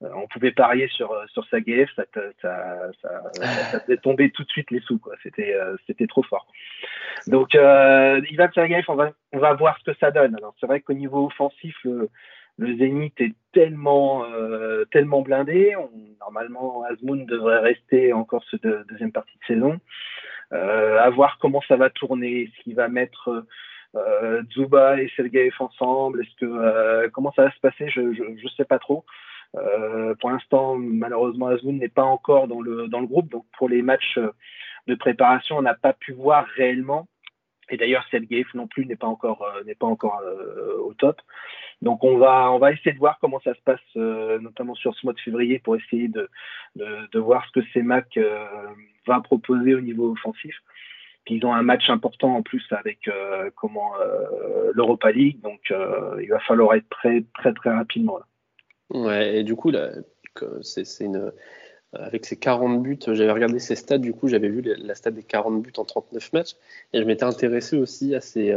on 0.00 0.26
pouvait 0.26 0.50
parier 0.50 0.88
sur 0.88 1.14
sur 1.28 1.46
sa 1.46 1.60
GF, 1.60 1.88
ça, 1.94 2.04
ça, 2.42 2.90
ça, 3.00 3.22
ça, 3.32 3.80
faisait 3.80 3.98
tomber 3.98 4.30
tout 4.30 4.42
de 4.42 4.50
suite 4.50 4.70
les 4.72 4.80
sous. 4.80 5.00
C'était 5.22 5.56
c'était 5.86 6.08
trop 6.08 6.24
fort. 6.24 6.46
Donc 7.28 7.54
Ivan 7.54 8.48
Sergeyev, 8.52 8.84
on 8.88 8.96
va 8.96 9.12
on 9.32 9.38
va 9.38 9.54
voir 9.54 9.78
ce 9.78 9.92
que 9.92 9.96
ça 9.98 10.10
donne. 10.10 10.34
Alors 10.34 10.54
c'est 10.58 10.66
vrai 10.66 10.80
qu'au 10.80 10.94
niveau 10.94 11.26
offensif 11.26 11.76
le 11.84 12.10
le 12.60 12.76
Zénith 12.76 13.18
est 13.20 13.34
tellement, 13.52 14.24
euh, 14.26 14.84
tellement 14.92 15.22
blindé. 15.22 15.74
normalement, 16.20 16.84
Azmoun 16.84 17.24
devrait 17.24 17.60
rester 17.60 18.12
encore 18.12 18.44
ce 18.50 18.56
deuxième 18.86 19.12
partie 19.12 19.38
de 19.38 19.54
saison. 19.54 19.80
Euh, 20.52 20.98
à 20.98 21.08
voir 21.08 21.38
comment 21.40 21.62
ça 21.66 21.76
va 21.76 21.88
tourner, 21.88 22.42
est-ce 22.42 22.62
qu'il 22.62 22.74
va 22.74 22.88
mettre 22.88 23.46
euh, 23.96 24.42
Zuba 24.52 25.00
et 25.00 25.10
Sergeyev 25.16 25.54
ensemble, 25.58 26.20
est-ce 26.20 26.36
que 26.36 27.08
comment 27.08 27.32
ça 27.32 27.44
va 27.44 27.50
se 27.50 27.60
passer, 27.60 27.88
je, 27.88 28.12
je, 28.12 28.48
sais 28.56 28.66
pas 28.66 28.78
trop. 28.78 29.06
pour 30.20 30.30
l'instant, 30.30 30.76
malheureusement, 30.76 31.46
Azmoun 31.46 31.78
n'est 31.78 31.88
pas 31.88 32.04
encore 32.04 32.46
dans 32.46 32.60
le 32.60 32.88
dans 32.88 33.00
le 33.00 33.06
groupe, 33.06 33.30
donc 33.30 33.46
pour 33.56 33.70
les 33.70 33.80
matchs 33.80 34.18
de 34.86 34.94
préparation, 34.94 35.56
on 35.56 35.62
n'a 35.62 35.74
pas 35.74 35.94
pu 35.94 36.12
voir 36.12 36.44
réellement. 36.56 37.08
Et 37.70 37.76
d'ailleurs, 37.78 38.04
Sergeyev 38.10 38.48
non 38.54 38.66
plus 38.66 38.84
n'est 38.84 38.96
pas 38.96 39.06
encore 39.06 39.46
n'est 39.64 39.76
pas 39.76 39.86
encore 39.86 40.20
au 40.84 40.92
top. 40.94 41.16
Donc 41.82 42.04
on 42.04 42.18
va 42.18 42.52
on 42.52 42.58
va 42.58 42.72
essayer 42.72 42.92
de 42.92 42.98
voir 42.98 43.18
comment 43.20 43.40
ça 43.40 43.54
se 43.54 43.60
passe, 43.62 43.80
euh, 43.96 44.38
notamment 44.38 44.74
sur 44.74 44.94
ce 44.94 45.06
mois 45.06 45.14
de 45.14 45.20
février, 45.20 45.58
pour 45.58 45.76
essayer 45.76 46.08
de, 46.08 46.28
de, 46.76 46.86
de 47.10 47.18
voir 47.18 47.46
ce 47.46 47.60
que 47.60 47.66
CEMAC 47.72 48.16
euh, 48.18 48.46
va 49.06 49.20
proposer 49.20 49.74
au 49.74 49.80
niveau 49.80 50.12
offensif. 50.12 50.54
Puis 51.24 51.36
ils 51.36 51.46
ont 51.46 51.54
un 51.54 51.62
match 51.62 51.88
important 51.88 52.36
en 52.36 52.42
plus 52.42 52.64
avec 52.70 53.08
comment 53.54 53.92
l'Europa 54.72 55.12
League, 55.12 55.38
donc 55.42 55.60
il 55.70 56.28
va 56.30 56.40
falloir 56.40 56.74
être 56.74 56.88
prêt 56.88 57.24
très 57.34 57.52
très 57.52 57.70
rapidement. 57.70 58.18
Là. 58.18 58.24
Ouais, 58.98 59.36
et 59.36 59.44
du 59.44 59.54
coup 59.54 59.70
là, 59.70 59.90
c'est 60.62 60.84
une 61.00 61.30
avec 61.92 62.24
ses 62.24 62.38
40 62.38 62.82
buts, 62.82 62.98
j'avais 63.06 63.32
regardé 63.32 63.58
ses 63.58 63.76
stats, 63.76 63.98
du 63.98 64.14
coup 64.14 64.28
j'avais 64.28 64.48
vu 64.48 64.62
la 64.62 64.94
stat 64.94 65.10
des 65.10 65.22
40 65.22 65.60
buts 65.60 65.72
en 65.76 65.84
39 65.84 66.32
matchs, 66.32 66.56
et 66.94 67.00
je 67.00 67.04
m'étais 67.04 67.24
intéressé 67.24 67.76
aussi 67.76 68.14
à 68.14 68.22
ces, 68.22 68.54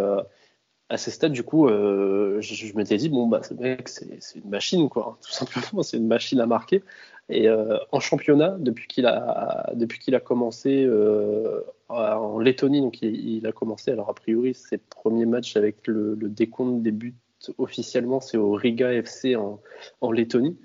à 0.94 0.98
ces 0.98 1.10
stades, 1.10 1.32
du 1.32 1.42
coup, 1.42 1.68
euh, 1.68 2.40
je, 2.40 2.78
m'étais 2.78 2.98
dit, 2.98 3.10
bon, 3.10 3.28
bah, 3.28 3.42
c'est 3.44 4.36
une 4.36 4.50
machine, 4.50 4.90
quoi, 4.90 5.18
tout 5.26 5.32
simplement, 5.32 5.82
c'est 5.82 5.98
une 5.98 6.06
machine 6.06 6.40
à 6.40 6.46
marquer. 6.46 6.84
Et 7.30 7.50
euh, 7.50 7.80
en 7.92 8.00
championnat, 8.00 8.58
depuis 8.60 8.88
qu'il 8.88 9.08
a, 9.08 9.72
depuis 9.74 9.98
qu'il 9.98 10.14
a 10.14 10.20
commencé 10.20 10.84
euh, 10.86 11.62
en 11.90 12.38
Lettonie, 12.38 12.82
donc 12.82 13.02
il, 13.02 13.48
a 13.48 13.52
commencé, 13.52 13.90
alors 13.90 14.08
a 14.12 14.14
priori, 14.14 14.54
ses 14.54 14.78
premiers 14.78 15.26
matchs 15.26 15.58
avec 15.58 15.88
le, 15.88 16.16
décompte 16.16 16.84
des 16.84 16.92
buts 16.92 17.16
officiellement, 17.58 18.20
c'est 18.20 18.38
au 18.38 18.52
Riga 18.52 18.94
FC 18.94 19.36
en, 19.36 19.60
en 20.00 20.12
Lettonie. 20.12 20.58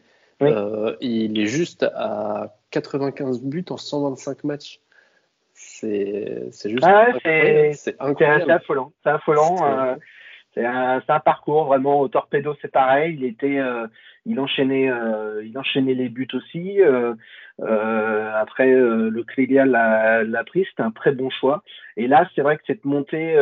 il 0.42 1.40
est 1.40 1.46
juste 1.46 1.84
à 1.94 2.58
95 2.70 3.40
buts 3.40 3.64
en 3.70 3.78
125 3.78 4.44
matchs. 4.44 4.82
C'est 5.80 6.70
juste 6.70 6.84
ah 6.84 7.06
c'est 7.22 7.96
incroyable. 8.00 8.44
C'est 8.46 8.52
affolant. 8.52 8.92
C'est 9.02 9.10
affolant. 9.10 9.96
C'est 10.54 10.64
un, 10.64 11.00
un, 11.06 11.20
parcours 11.20 11.66
vraiment 11.66 12.00
au 12.00 12.08
torpedo, 12.08 12.56
c'est 12.60 12.72
pareil. 12.72 13.14
Il 13.18 13.24
était, 13.24 13.58
euh, 13.58 13.86
il 14.24 14.40
enchaînait, 14.40 14.90
euh, 14.90 15.42
il 15.44 15.56
enchaînait 15.58 15.94
les 15.94 16.08
buts 16.08 16.28
aussi. 16.32 16.80
Euh, 16.80 17.14
après, 18.34 18.74
le 18.74 19.22
Clélia 19.24 19.66
l'a 19.66 20.44
pris, 20.44 20.66
c'était 20.70 20.82
un 20.82 20.90
très 20.90 21.12
bon 21.12 21.30
choix. 21.30 21.62
Et 21.96 22.08
là, 22.08 22.28
c'est 22.34 22.42
vrai 22.42 22.56
que 22.56 22.62
cette 22.66 22.84
montée, 22.84 23.36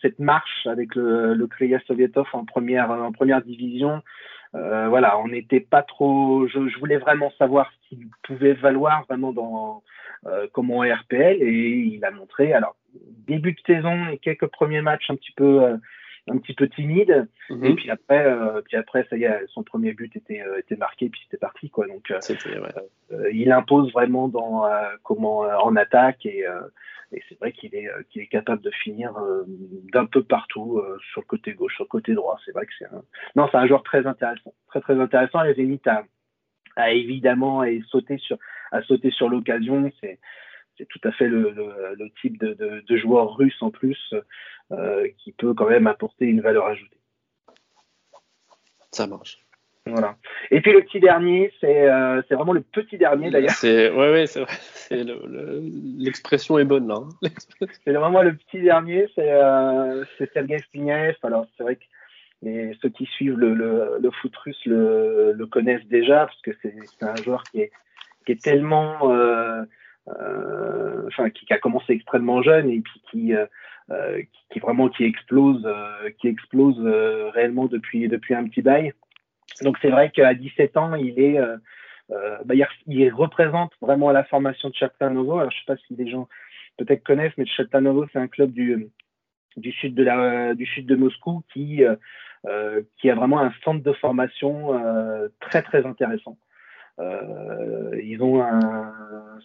cette 0.00 0.18
marche 0.18 0.66
avec 0.66 0.94
le, 0.94 1.34
le 1.34 1.46
Clélia 1.46 1.80
Sovietov 1.86 2.26
en 2.32 2.44
première, 2.44 2.90
en 2.90 3.12
première 3.12 3.42
division, 3.42 4.02
voilà, 4.52 5.18
on 5.18 5.28
n'était 5.28 5.60
pas 5.60 5.82
trop. 5.82 6.46
Je, 6.46 6.68
je, 6.68 6.78
voulais 6.78 6.98
vraiment 6.98 7.32
savoir 7.38 7.70
ce 7.72 7.88
qu'il 7.88 8.06
pouvait 8.22 8.52
valoir 8.52 9.04
vraiment 9.08 9.32
dans 9.32 9.82
comment 10.52 10.80
RPL 10.80 11.42
et 11.42 11.70
il 11.94 12.04
a 12.04 12.10
montré. 12.10 12.52
Alors 12.52 12.76
début 13.26 13.52
de 13.52 13.60
saison 13.66 14.08
et 14.08 14.18
quelques 14.18 14.46
premiers 14.46 14.82
matchs 14.82 15.10
un 15.10 15.16
petit 15.16 15.32
peu 15.32 15.78
un 16.28 16.38
petit 16.38 16.54
peu 16.54 16.68
timide. 16.68 17.28
Mhm. 17.50 17.64
Et 17.64 17.74
puis 17.74 17.90
après, 17.90 18.24
euh, 18.24 18.60
puis 18.62 18.76
après, 18.76 19.06
ça 19.10 19.16
y 19.16 19.24
est, 19.24 19.44
son 19.48 19.62
premier 19.62 19.92
but 19.92 20.14
était, 20.16 20.40
euh, 20.40 20.58
était 20.58 20.76
marqué, 20.76 21.08
puis 21.08 21.20
c'était 21.24 21.38
parti, 21.38 21.70
quoi. 21.70 21.86
Donc, 21.86 22.10
euh, 22.10 22.18
euh, 23.12 23.30
il 23.32 23.50
impose 23.50 23.92
vraiment 23.92 24.28
dans 24.28 24.64
comment 25.02 25.40
en 25.40 25.76
attaque 25.76 26.24
et, 26.26 26.44
et 27.12 27.22
c'est 27.28 27.38
vrai 27.38 27.52
qu'il 27.52 27.74
est, 27.74 27.88
qu'il 28.10 28.22
est 28.22 28.26
capable 28.26 28.62
de 28.62 28.70
finir 28.70 29.12
d'un 29.92 30.06
peu 30.06 30.22
partout 30.22 30.82
sur 31.12 31.20
le 31.20 31.26
côté 31.26 31.52
gauche, 31.54 31.74
sur 31.74 31.84
le 31.84 31.88
côté 31.88 32.14
droit. 32.14 32.38
C'est 32.44 32.52
vrai 32.52 32.66
que 32.66 32.72
c'est 32.78 32.86
un, 32.86 33.02
non, 33.36 33.48
c'est 33.50 33.58
un 33.58 33.66
joueur 33.66 33.82
très 33.82 34.06
intéressant, 34.06 34.54
très 34.68 34.80
très 34.80 34.98
intéressant. 34.98 35.42
Les 35.42 35.54
Zénith 35.54 35.86
a, 35.86 36.04
a 36.76 36.92
évidemment 36.92 37.64
et 37.64 37.82
sauté 37.88 38.16
sur, 38.18 38.38
a 38.72 38.82
sauté 38.82 39.10
sur 39.10 39.28
l'occasion. 39.28 39.90
C'est 40.00 40.18
c'est 40.78 40.88
tout 40.88 41.00
à 41.04 41.12
fait 41.12 41.28
le, 41.28 41.50
le, 41.50 41.94
le 41.98 42.10
type 42.20 42.38
de, 42.38 42.54
de, 42.54 42.82
de, 42.88 42.96
joueur 42.96 43.36
russe 43.36 43.60
en 43.60 43.70
plus 43.70 44.14
euh, 44.72 45.06
qui 45.18 45.32
peut 45.32 45.54
quand 45.54 45.68
même 45.68 45.86
apporter 45.86 46.24
une 46.24 46.40
valeur 46.40 46.66
ajoutée. 46.66 46.96
Ça 48.90 49.06
marche. 49.06 49.38
Voilà. 49.84 50.16
Et 50.50 50.60
puis 50.60 50.72
le 50.72 50.82
petit 50.82 51.00
dernier, 51.00 51.52
c'est 51.60 51.90
euh, 51.90 52.22
vraiment 52.30 52.52
le 52.52 52.60
petit 52.60 52.96
dernier 52.98 53.30
d'ailleurs. 53.30 53.50
C'est 53.50 53.90
ouais 53.90 54.12
ouais 54.12 54.26
c'est 54.26 54.40
vrai. 54.40 54.54
L'expression 55.98 56.58
est 56.58 56.64
bonne 56.64 56.86
là. 56.86 57.00
Hein. 57.02 57.28
c'est 57.84 57.92
vraiment 57.92 58.22
le 58.22 58.34
petit 58.36 58.62
dernier, 58.62 59.08
c'est 59.14 59.30
euh, 59.30 60.04
Sergei 60.32 60.58
Spignaev. 60.58 61.16
Alors 61.22 61.46
c'est 61.56 61.64
vrai 61.64 61.76
que 61.76 61.84
mais 62.42 62.72
ceux 62.82 62.88
qui 62.88 63.06
suivent 63.06 63.38
le, 63.38 63.54
le, 63.54 63.98
le 64.00 64.10
foot 64.10 64.34
russe 64.36 64.60
le, 64.66 65.32
le, 65.32 65.46
connaissent 65.46 65.86
déjà 65.86 66.26
parce 66.26 66.40
que 66.42 66.50
c'est 66.62 67.04
un 67.04 67.16
joueur 67.16 67.44
qui 67.44 67.60
est, 67.60 67.72
qui 68.24 68.32
est 68.32 68.42
tellement 68.42 69.10
euh, 69.10 69.62
euh, 70.08 71.04
enfin 71.06 71.30
qui, 71.30 71.52
a 71.52 71.58
commencé 71.58 71.92
extrêmement 71.92 72.42
jeune 72.42 72.68
et 72.70 72.80
puis 72.80 73.02
qui 73.10 73.34
euh, 73.34 73.46
vraiment 74.60 74.88
qui 74.88 75.04
explose 75.04 75.66
qui 76.18 76.28
explose 76.28 76.78
réellement 77.34 77.66
depuis 77.66 78.08
depuis 78.08 78.34
un 78.34 78.44
petit 78.44 78.62
bail. 78.62 78.92
Donc 79.62 79.76
c'est 79.82 79.90
vrai 79.90 80.10
qu'à 80.10 80.34
17 80.34 80.76
ans, 80.76 80.94
il 80.94 81.18
est 81.20 81.38
bah, 82.44 82.54
il, 82.86 83.08
représente 83.10 83.72
vraiment 83.80 84.10
la 84.10 84.24
formation 84.24 84.70
de 84.70 84.74
Chatanovo. 84.74 85.38
Alors 85.38 85.50
je 85.50 85.58
sais 85.58 85.64
pas 85.66 85.76
si 85.76 85.94
les 85.94 86.10
gens 86.10 86.28
peut-être 86.78 87.04
connaissent, 87.04 87.36
mais 87.36 87.46
Chatanovo 87.46 88.06
c'est 88.12 88.18
un 88.18 88.28
club 88.28 88.52
du 88.52 89.72
sud 89.72 89.94
de 89.94 90.04
la 90.04 90.54
du 90.54 90.66
sud 90.66 90.86
de 90.86 90.96
Moscou 90.96 91.42
qui 91.52 91.82
qui 92.98 93.10
a 93.10 93.14
vraiment 93.14 93.40
un 93.40 93.52
centre 93.64 93.82
de 93.82 93.92
formation 93.92 95.30
très 95.40 95.62
très 95.62 95.84
intéressant. 95.84 96.36
Euh, 97.00 97.98
ils 98.02 98.22
ont 98.22 98.42
un 98.42 98.92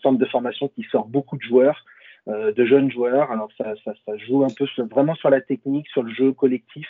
centre 0.02 0.20
de 0.20 0.26
formation 0.26 0.68
qui 0.70 0.84
sort 0.92 1.08
beaucoup 1.08 1.38
de 1.38 1.42
joueurs, 1.44 1.86
euh, 2.28 2.52
de 2.52 2.66
jeunes 2.66 2.92
joueurs. 2.92 3.32
Alors 3.32 3.50
ça, 3.58 3.74
ça, 3.84 3.94
ça 4.06 4.18
joue 4.18 4.44
un 4.44 4.54
peu 4.56 4.66
vraiment 4.92 5.16
sur 5.16 5.30
la 5.30 5.42
technique, 5.42 5.88
sur 5.90 6.04
le 6.04 6.12
jeu 6.12 6.34
collectif. 6.34 6.88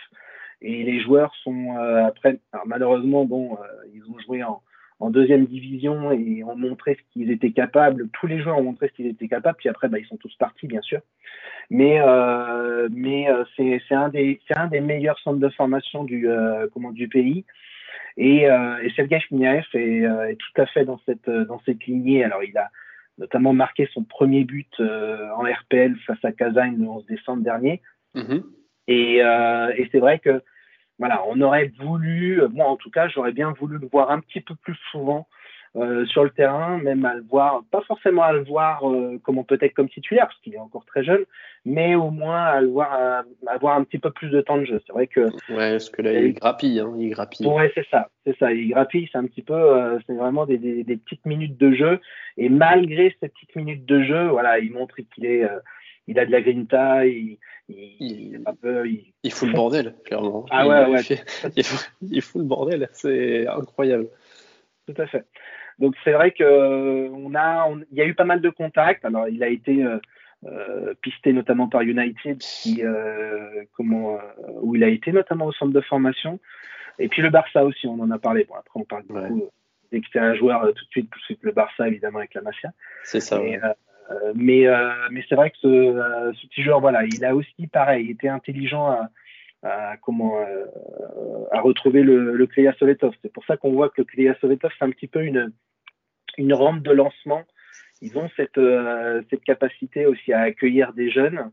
Et 0.61 0.83
les 0.83 0.99
joueurs 0.99 1.33
sont 1.43 1.77
euh, 1.77 2.05
après, 2.05 2.39
malheureusement, 2.65 3.25
bon, 3.25 3.57
ils 3.93 4.03
ont 4.09 4.17
joué 4.25 4.43
en, 4.43 4.61
en 4.99 5.11
deuxième 5.11 5.45
division 5.45 6.11
et 6.11 6.43
ont 6.43 6.55
montré 6.55 6.95
ce 6.95 7.13
qu'ils 7.13 7.29
étaient 7.29 7.51
capables. 7.51 8.09
Tous 8.09 8.25
les 8.25 8.41
joueurs 8.41 8.57
ont 8.57 8.63
montré 8.63 8.87
ce 8.87 8.93
qu'ils 8.93 9.07
étaient 9.07 9.27
capables. 9.27 9.57
Puis 9.57 9.69
après, 9.69 9.87
bah, 9.87 9.99
ils 9.99 10.07
sont 10.07 10.17
tous 10.17 10.35
partis, 10.37 10.65
bien 10.65 10.81
sûr. 10.81 11.01
Mais, 11.69 12.01
euh, 12.01 12.89
mais 12.91 13.27
c'est 13.55 13.81
un, 13.91 14.09
des, 14.09 14.39
un 14.55 14.67
des 14.67 14.79
meilleurs 14.79 15.19
centres 15.19 15.39
de 15.39 15.49
formation 15.49 16.03
du, 16.03 16.27
euh, 16.27 16.67
comment, 16.73 16.91
du 16.91 17.07
pays. 17.07 17.45
Et, 18.17 18.49
euh, 18.49 18.81
et 18.81 18.89
Sergei 18.91 19.19
euh, 19.33 20.27
est, 20.29 20.35
tout 20.35 20.61
à 20.61 20.65
fait 20.65 20.85
dans 20.85 20.99
cette, 21.05 21.27
euh, 21.27 21.45
dans 21.45 21.61
cette 21.65 21.85
lignée. 21.85 22.23
Alors, 22.23 22.43
il 22.43 22.57
a 22.57 22.69
notamment 23.17 23.53
marqué 23.53 23.89
son 23.93 24.03
premier 24.03 24.43
but 24.43 24.71
euh, 24.79 25.29
en 25.35 25.43
RPL 25.43 25.95
face 26.05 26.23
à 26.23 26.31
Kazan 26.31 26.73
le 26.77 26.87
11 26.87 27.05
décembre 27.05 27.43
dernier. 27.43 27.81
Mm-hmm. 28.15 28.43
Et, 28.89 29.17
et 29.17 29.89
c'est 29.91 29.99
vrai 29.99 30.19
que 30.19 30.41
voilà, 30.97 31.21
on 31.27 31.41
aurait 31.41 31.73
voulu, 31.77 32.41
moi 32.53 32.67
en 32.67 32.77
tout 32.77 32.89
cas, 32.89 33.09
j'aurais 33.09 33.33
bien 33.33 33.51
voulu 33.51 33.77
le 33.77 33.87
voir 33.87 34.11
un 34.11 34.21
petit 34.21 34.39
peu 34.39 34.55
plus 34.55 34.77
souvent 34.91 35.27
euh, 35.77 36.05
sur 36.07 36.23
le 36.23 36.31
terrain, 36.31 36.77
même 36.79 37.05
à 37.05 37.13
le 37.13 37.21
voir, 37.21 37.61
pas 37.69 37.81
forcément 37.81 38.23
à 38.23 38.31
le 38.31 38.43
voir 38.43 38.89
euh, 38.89 39.19
comment 39.23 39.43
peut-être 39.43 39.73
comme 39.73 39.89
titulaire, 39.89 40.25
parce 40.25 40.39
qu'il 40.39 40.55
est 40.55 40.59
encore 40.59 40.85
très 40.85 41.03
jeune, 41.03 41.23
mais 41.65 41.93
au 41.93 42.09
moins 42.09 42.45
à 42.45 42.61
le 42.61 42.67
voir 42.67 42.91
à, 42.93 43.23
avoir 43.47 43.77
un 43.77 43.83
petit 43.83 43.99
peu 43.99 44.09
plus 44.09 44.29
de 44.29 44.41
temps 44.41 44.57
de 44.57 44.65
jeu. 44.65 44.81
C'est 44.87 44.93
vrai 44.93 45.05
que. 45.05 45.21
Ouais, 45.49 45.71
parce 45.71 45.89
que 45.89 46.01
là, 46.01 46.13
il 46.13 46.33
grappille, 46.33 46.79
hein, 46.79 46.93
il 46.97 47.11
grappille. 47.11 47.45
Ouais, 47.45 47.71
c'est 47.75 47.85
ça, 47.91 48.09
c'est 48.25 48.35
ça. 48.39 48.51
Il 48.51 48.69
grappille, 48.69 49.07
c'est 49.11 49.19
un 49.19 49.25
petit 49.25 49.43
peu, 49.43 49.53
euh, 49.53 49.99
c'est 50.07 50.15
vraiment 50.15 50.45
des, 50.47 50.57
des, 50.57 50.83
des, 50.83 50.97
petites 50.97 51.25
minutes 51.25 51.57
de 51.57 51.71
jeu. 51.73 51.99
Et 52.37 52.49
malgré 52.49 53.15
ces 53.19 53.29
petites 53.29 53.55
minutes 53.55 53.85
de 53.85 54.01
jeu, 54.01 54.27
voilà, 54.29 54.57
il 54.57 54.71
montre 54.71 54.95
qu'il 55.13 55.25
est, 55.25 55.47
il 56.07 56.17
a 56.17 56.25
de 56.25 56.31
la 56.31 56.41
grinta, 56.41 57.05
il, 57.05 57.37
il, 57.69 57.97
il, 57.99 58.41
il, 58.85 59.13
il 59.23 59.31
fout 59.31 59.47
le 59.47 59.53
bordel, 59.53 59.93
clairement. 60.05 60.45
Ah 60.49 60.67
ouais, 60.67 60.85
ouais. 60.87 61.01
il, 61.55 61.63
fout, 61.63 61.91
il 62.01 62.21
fout 62.21 62.41
le 62.41 62.47
bordel, 62.47 62.89
c'est 62.93 63.47
incroyable. 63.47 64.07
Tout 64.87 65.01
à 65.01 65.05
fait. 65.05 65.25
Donc 65.79 65.95
c'est 66.03 66.11
vrai 66.11 66.31
que 66.31 66.43
euh, 66.43 67.09
on 67.11 67.35
a, 67.35 67.69
il 67.91 67.97
y 67.97 68.01
a 68.01 68.05
eu 68.05 68.15
pas 68.15 68.23
mal 68.23 68.41
de 68.41 68.49
contacts. 68.49 69.05
Alors 69.05 69.27
il 69.27 69.43
a 69.43 69.47
été 69.47 69.83
euh, 69.83 69.99
euh 70.45 70.93
pisté 71.01 71.33
notamment 71.33 71.67
par 71.67 71.81
United, 71.81 72.39
qui, 72.39 72.83
euh, 72.83 73.63
comment, 73.75 74.17
où 74.61 74.75
il 74.75 74.83
a 74.83 74.87
été 74.87 75.11
notamment 75.11 75.45
au 75.45 75.51
centre 75.53 75.73
de 75.73 75.81
formation. 75.81 76.39
Et 76.99 77.07
puis 77.09 77.21
le 77.21 77.29
Barça 77.29 77.63
aussi, 77.63 77.85
on 77.87 77.99
en 77.99 78.11
a 78.11 78.17
parlé. 78.17 78.45
Bon 78.45 78.55
après 78.55 78.79
on 78.79 78.85
parle 78.85 79.03
beaucoup. 79.07 79.49
Dès 79.91 80.01
que 80.01 80.07
c'est 80.11 80.19
un 80.19 80.33
joueur, 80.33 80.63
tout 80.73 80.83
de 80.83 80.89
suite, 80.89 81.09
tout 81.09 81.35
le 81.41 81.51
Barça 81.51 81.87
évidemment 81.87 82.19
avec 82.19 82.33
la 82.33 82.41
Mafia. 82.41 82.71
C'est 83.03 83.21
ça. 83.21 83.39
Mais, 83.39 83.59
mais, 84.35 84.65
mais 85.11 85.23
c'est 85.29 85.35
vrai 85.35 85.51
que 85.51 85.57
ce, 85.61 86.33
ce, 86.41 86.47
petit 86.47 86.63
joueur, 86.63 86.81
voilà, 86.81 87.03
il 87.05 87.23
a 87.23 87.35
aussi 87.35 87.67
pareil, 87.67 88.09
été 88.09 88.27
intelligent 88.27 88.87
à 88.87 89.09
euh, 90.37 90.65
à 91.51 91.61
retrouver 91.61 92.03
le, 92.03 92.33
le 92.33 92.47
Sovetov. 92.79 93.13
C'est 93.21 93.31
pour 93.31 93.45
ça 93.45 93.57
qu'on 93.57 93.71
voit 93.71 93.89
que 93.89 94.01
le 94.01 94.05
Kleya 94.05 94.35
Sovetov 94.39 94.71
c'est 94.77 94.85
un 94.85 94.91
petit 94.91 95.07
peu 95.07 95.23
une 95.23 96.53
rampe 96.53 96.83
de 96.83 96.91
lancement. 96.91 97.43
Ils 98.01 98.17
ont 98.17 98.29
cette 98.35 98.57
euh, 98.57 99.21
capacité 99.45 100.05
aussi 100.05 100.31
à 100.31 100.41
accueillir 100.41 100.93
des 100.93 101.09
jeunes, 101.09 101.51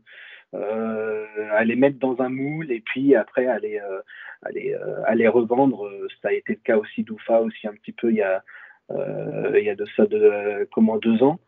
euh, 0.53 1.25
à 1.51 1.63
les 1.63 1.75
mettre 1.75 1.97
dans 1.97 2.21
un 2.21 2.29
moule 2.29 2.71
et 2.71 2.81
puis 2.81 3.15
après 3.15 3.47
à 3.47 3.59
les 3.59 5.27
revendre. 5.27 5.89
Ça 6.21 6.29
a 6.29 6.33
été 6.33 6.53
le 6.53 6.59
cas 6.63 6.77
aussi 6.77 7.03
d'Ufa 7.03 7.41
aussi 7.41 7.67
un 7.67 7.73
petit 7.73 7.93
peu 7.93 8.11
il 8.11 8.17
y 8.17 8.21
a 8.21 8.43
de 8.89 9.85
de 10.05 10.99
deux 10.99 11.23
ans 11.23 11.39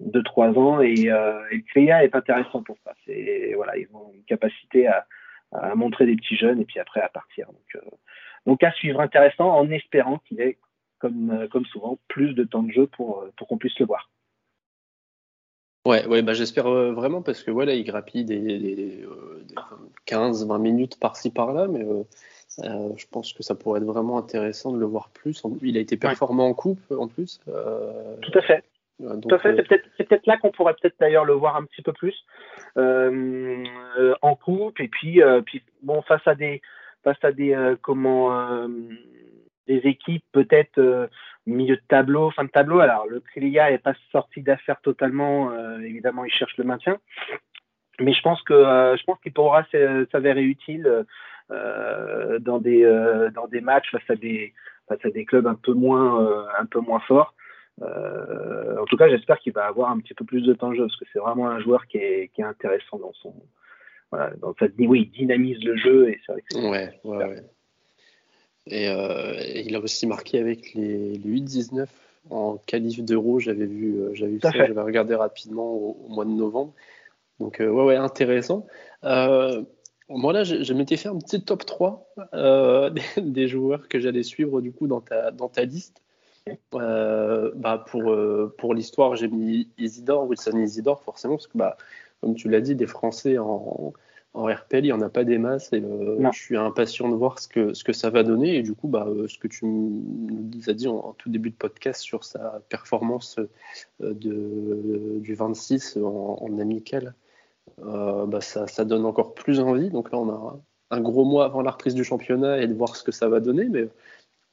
deux 0.00 0.22
trois 0.22 0.48
ans 0.58 0.80
et, 0.80 1.10
euh, 1.10 1.40
le 1.50 1.80
est 2.04 2.14
intéressant 2.14 2.62
pour 2.62 2.76
ça. 2.84 2.94
Voilà, 3.54 3.76
ils 3.76 3.88
ont 3.92 4.12
une 4.14 4.24
capacité 4.24 4.86
à, 4.86 5.06
à 5.52 5.74
montrer 5.74 6.06
des 6.06 6.16
petits 6.16 6.36
jeunes 6.36 6.60
et 6.60 6.64
puis 6.64 6.78
après 6.78 7.00
à 7.00 7.08
partir. 7.08 7.46
Donc, 7.46 7.76
euh, 7.76 7.96
donc 8.46 8.62
à 8.62 8.72
suivre 8.72 9.00
intéressant 9.00 9.50
en 9.50 9.70
espérant 9.70 10.18
qu'il 10.26 10.40
ait, 10.40 10.58
comme, 10.98 11.30
euh, 11.30 11.48
comme 11.48 11.66
souvent, 11.66 11.98
plus 12.08 12.34
de 12.34 12.44
temps 12.44 12.62
de 12.62 12.72
jeu 12.72 12.86
pour, 12.86 13.22
euh, 13.22 13.32
pour 13.36 13.48
qu'on 13.48 13.58
puisse 13.58 13.78
le 13.78 13.86
voir. 13.86 14.10
Ouais, 15.86 16.06
ouais 16.06 16.20
bah 16.20 16.34
j'espère 16.34 16.68
vraiment 16.70 17.22
parce 17.22 17.42
que 17.42 17.50
voilà, 17.50 17.72
il 17.72 17.84
grappille 17.84 18.26
des, 18.26 18.38
des 18.38 19.08
15-20 20.06 20.60
minutes 20.60 21.00
par-ci 21.00 21.30
par-là, 21.30 21.68
mais 21.68 21.86
euh, 22.58 22.90
je 22.96 23.06
pense 23.10 23.32
que 23.32 23.42
ça 23.42 23.54
pourrait 23.54 23.80
être 23.80 23.86
vraiment 23.86 24.18
intéressant 24.18 24.72
de 24.72 24.78
le 24.78 24.86
voir 24.86 25.10
plus. 25.10 25.42
Il 25.62 25.76
a 25.76 25.80
été 25.80 25.96
performant 25.96 26.48
en 26.48 26.54
coupe 26.54 26.80
en 26.90 27.06
plus. 27.06 27.40
Euh, 27.48 28.16
Tout 28.22 28.36
à 28.38 28.42
fait. 28.42 28.64
Tout 29.00 29.34
à 29.34 29.38
fait. 29.38 29.56
C'est 29.56 29.66
peut-être 29.66 30.08
peut 30.08 30.20
là 30.26 30.36
qu'on 30.36 30.50
pourrait 30.50 30.74
peut-être 30.80 30.96
d'ailleurs 31.00 31.24
le 31.24 31.32
voir 31.32 31.56
un 31.56 31.64
petit 31.64 31.82
peu 31.82 31.92
plus 31.92 32.14
euh, 32.76 33.64
en 34.22 34.34
coupe 34.34 34.80
et 34.80 34.88
puis 34.88 35.20
puis 35.46 35.62
bon 35.82 36.02
face 36.02 36.26
à 36.26 36.34
des 36.34 36.60
face 37.02 37.22
à 37.22 37.32
des 37.32 37.74
comment 37.82 38.68
des 39.66 39.78
équipes 39.84 40.24
peut-être 40.32 41.08
milieu 41.46 41.76
de 41.76 41.82
tableau, 41.88 42.30
fin 42.30 42.44
de 42.44 42.50
tableau. 42.50 42.80
Alors 42.80 43.06
le 43.06 43.20
Krilia 43.20 43.70
n'est 43.70 43.78
pas 43.78 43.94
sorti 44.12 44.42
d'affaires 44.42 44.80
totalement. 44.82 45.50
évidemment, 45.80 46.24
il 46.24 46.32
cherche 46.32 46.56
le 46.58 46.64
maintien. 46.64 46.98
Mais 48.00 48.12
je 48.12 48.22
pense 48.22 48.42
que 48.42 48.54
je 48.54 49.04
pense 49.04 49.18
qu'il 49.20 49.32
pourra 49.32 49.64
s'avérer 50.12 50.42
utile 50.42 51.06
euh, 51.52 52.38
dans 52.38 52.60
des 52.60 52.84
euh, 52.84 53.30
dans 53.30 53.48
des 53.48 53.60
matchs 53.60 53.90
face 53.90 54.08
à 54.08 54.14
des 54.14 54.54
face 54.86 55.04
à 55.04 55.10
des 55.10 55.24
clubs 55.24 55.48
un 55.48 55.56
peu 55.56 55.72
moins 55.72 56.22
euh, 56.22 56.44
un 56.60 56.66
peu 56.66 56.78
moins 56.78 57.00
forts. 57.00 57.34
En 57.80 58.84
tout 58.86 58.96
cas, 58.96 59.08
j'espère 59.08 59.38
qu'il 59.38 59.52
va 59.52 59.66
avoir 59.66 59.90
un 59.90 59.98
petit 59.98 60.14
peu 60.14 60.24
plus 60.24 60.42
de 60.42 60.52
temps 60.52 60.70
de 60.70 60.76
jeu 60.76 60.82
parce 60.82 60.96
que 60.96 61.04
c'est 61.12 61.18
vraiment 61.18 61.48
un 61.48 61.60
joueur 61.60 61.86
qui 61.86 61.98
est, 61.98 62.30
qui 62.34 62.40
est 62.40 62.44
intéressant 62.44 62.98
dans 62.98 63.12
son 63.14 63.34
voilà, 64.10 64.32
dans 64.40 64.54
sa 64.58 64.66
oui, 64.78 65.10
il 65.14 65.18
dynamise 65.18 65.62
le 65.62 65.76
jeu 65.76 66.10
et 66.10 66.20
c'est 66.26 66.32
vrai 66.32 66.42
que 66.42 66.56
ouais, 66.56 67.00
ouais, 67.04 67.24
ouais. 67.24 67.44
Et, 68.66 68.86
il 69.66 69.74
a 69.74 69.80
aussi 69.80 70.06
marqué 70.06 70.38
avec 70.38 70.74
les, 70.74 71.16
les 71.16 71.40
8-19 71.40 71.86
en 72.28 72.56
qualif 72.66 73.02
d'euro. 73.02 73.38
J'avais 73.38 73.66
vu, 73.66 73.98
j'avais 74.14 74.32
vu 74.32 74.40
ça, 74.40 74.50
j'avais 74.50 74.80
regardé 74.80 75.14
rapidement 75.14 75.72
au, 75.72 76.08
mois 76.08 76.24
de 76.24 76.30
novembre. 76.30 76.72
Donc, 77.38 77.56
ouais, 77.60 77.66
ouais, 77.68 77.96
intéressant. 77.96 78.66
Euh, 79.04 79.62
moi 80.10 80.32
là, 80.32 80.42
je, 80.44 80.72
m'étais 80.74 80.96
fait 80.96 81.08
un 81.08 81.18
petit 81.18 81.42
top 81.42 81.64
3 81.64 82.12
euh, 82.34 82.90
des, 83.16 83.48
joueurs 83.48 83.88
que 83.88 84.00
j'allais 84.00 84.24
suivre 84.24 84.60
du 84.60 84.72
coup 84.72 84.86
dans 84.86 85.00
ta, 85.00 85.30
dans 85.30 85.48
ta 85.48 85.64
liste. 85.64 86.02
Euh, 86.74 87.50
bah 87.54 87.84
pour, 87.86 88.10
euh, 88.10 88.54
pour 88.58 88.74
l'histoire, 88.74 89.16
j'ai 89.16 89.28
mis 89.28 89.68
Isidore, 89.78 90.28
Wilson 90.28 90.58
Isidore, 90.58 91.02
forcément, 91.02 91.36
parce 91.36 91.46
que 91.46 91.58
bah, 91.58 91.76
comme 92.20 92.34
tu 92.34 92.48
l'as 92.48 92.60
dit, 92.60 92.74
des 92.74 92.86
Français 92.86 93.38
en, 93.38 93.92
en 94.34 94.44
RPL, 94.44 94.84
il 94.84 94.88
n'y 94.88 94.92
en 94.92 95.00
a 95.00 95.08
pas 95.08 95.24
des 95.24 95.38
masses 95.38 95.72
et 95.72 95.80
je 95.82 96.38
suis 96.38 96.56
impatient 96.56 97.08
de 97.08 97.14
voir 97.14 97.38
ce 97.38 97.48
que, 97.48 97.74
ce 97.74 97.84
que 97.84 97.92
ça 97.92 98.10
va 98.10 98.22
donner. 98.22 98.56
Et 98.56 98.62
du 98.62 98.74
coup, 98.74 98.88
bah, 98.88 99.06
ce 99.26 99.38
que 99.38 99.48
tu 99.48 99.66
nous 99.66 100.68
as 100.68 100.74
dit 100.74 100.88
en, 100.88 101.14
tout 101.18 101.30
début 101.30 101.50
de 101.50 101.56
podcast 101.56 102.00
sur 102.00 102.24
sa 102.24 102.60
performance 102.68 103.40
de, 104.00 105.18
du 105.18 105.34
26 105.34 105.98
en, 105.98 106.38
en 106.40 106.58
amical, 106.58 107.14
euh, 107.84 108.40
ça, 108.40 108.84
donne 108.84 109.04
encore 109.04 109.34
plus 109.34 109.60
envie. 109.60 109.90
Donc 109.90 110.12
là, 110.12 110.18
on 110.18 110.30
a 110.30 110.60
un 110.90 111.00
gros 111.00 111.24
mois 111.24 111.44
avant 111.44 111.62
la 111.62 111.70
reprise 111.70 111.94
du 111.94 112.04
championnat 112.04 112.60
et 112.60 112.66
de 112.66 112.74
voir 112.74 112.96
ce 112.96 113.02
que 113.02 113.12
ça 113.12 113.28
va 113.28 113.40
donner. 113.40 113.68
Mais 113.68 113.88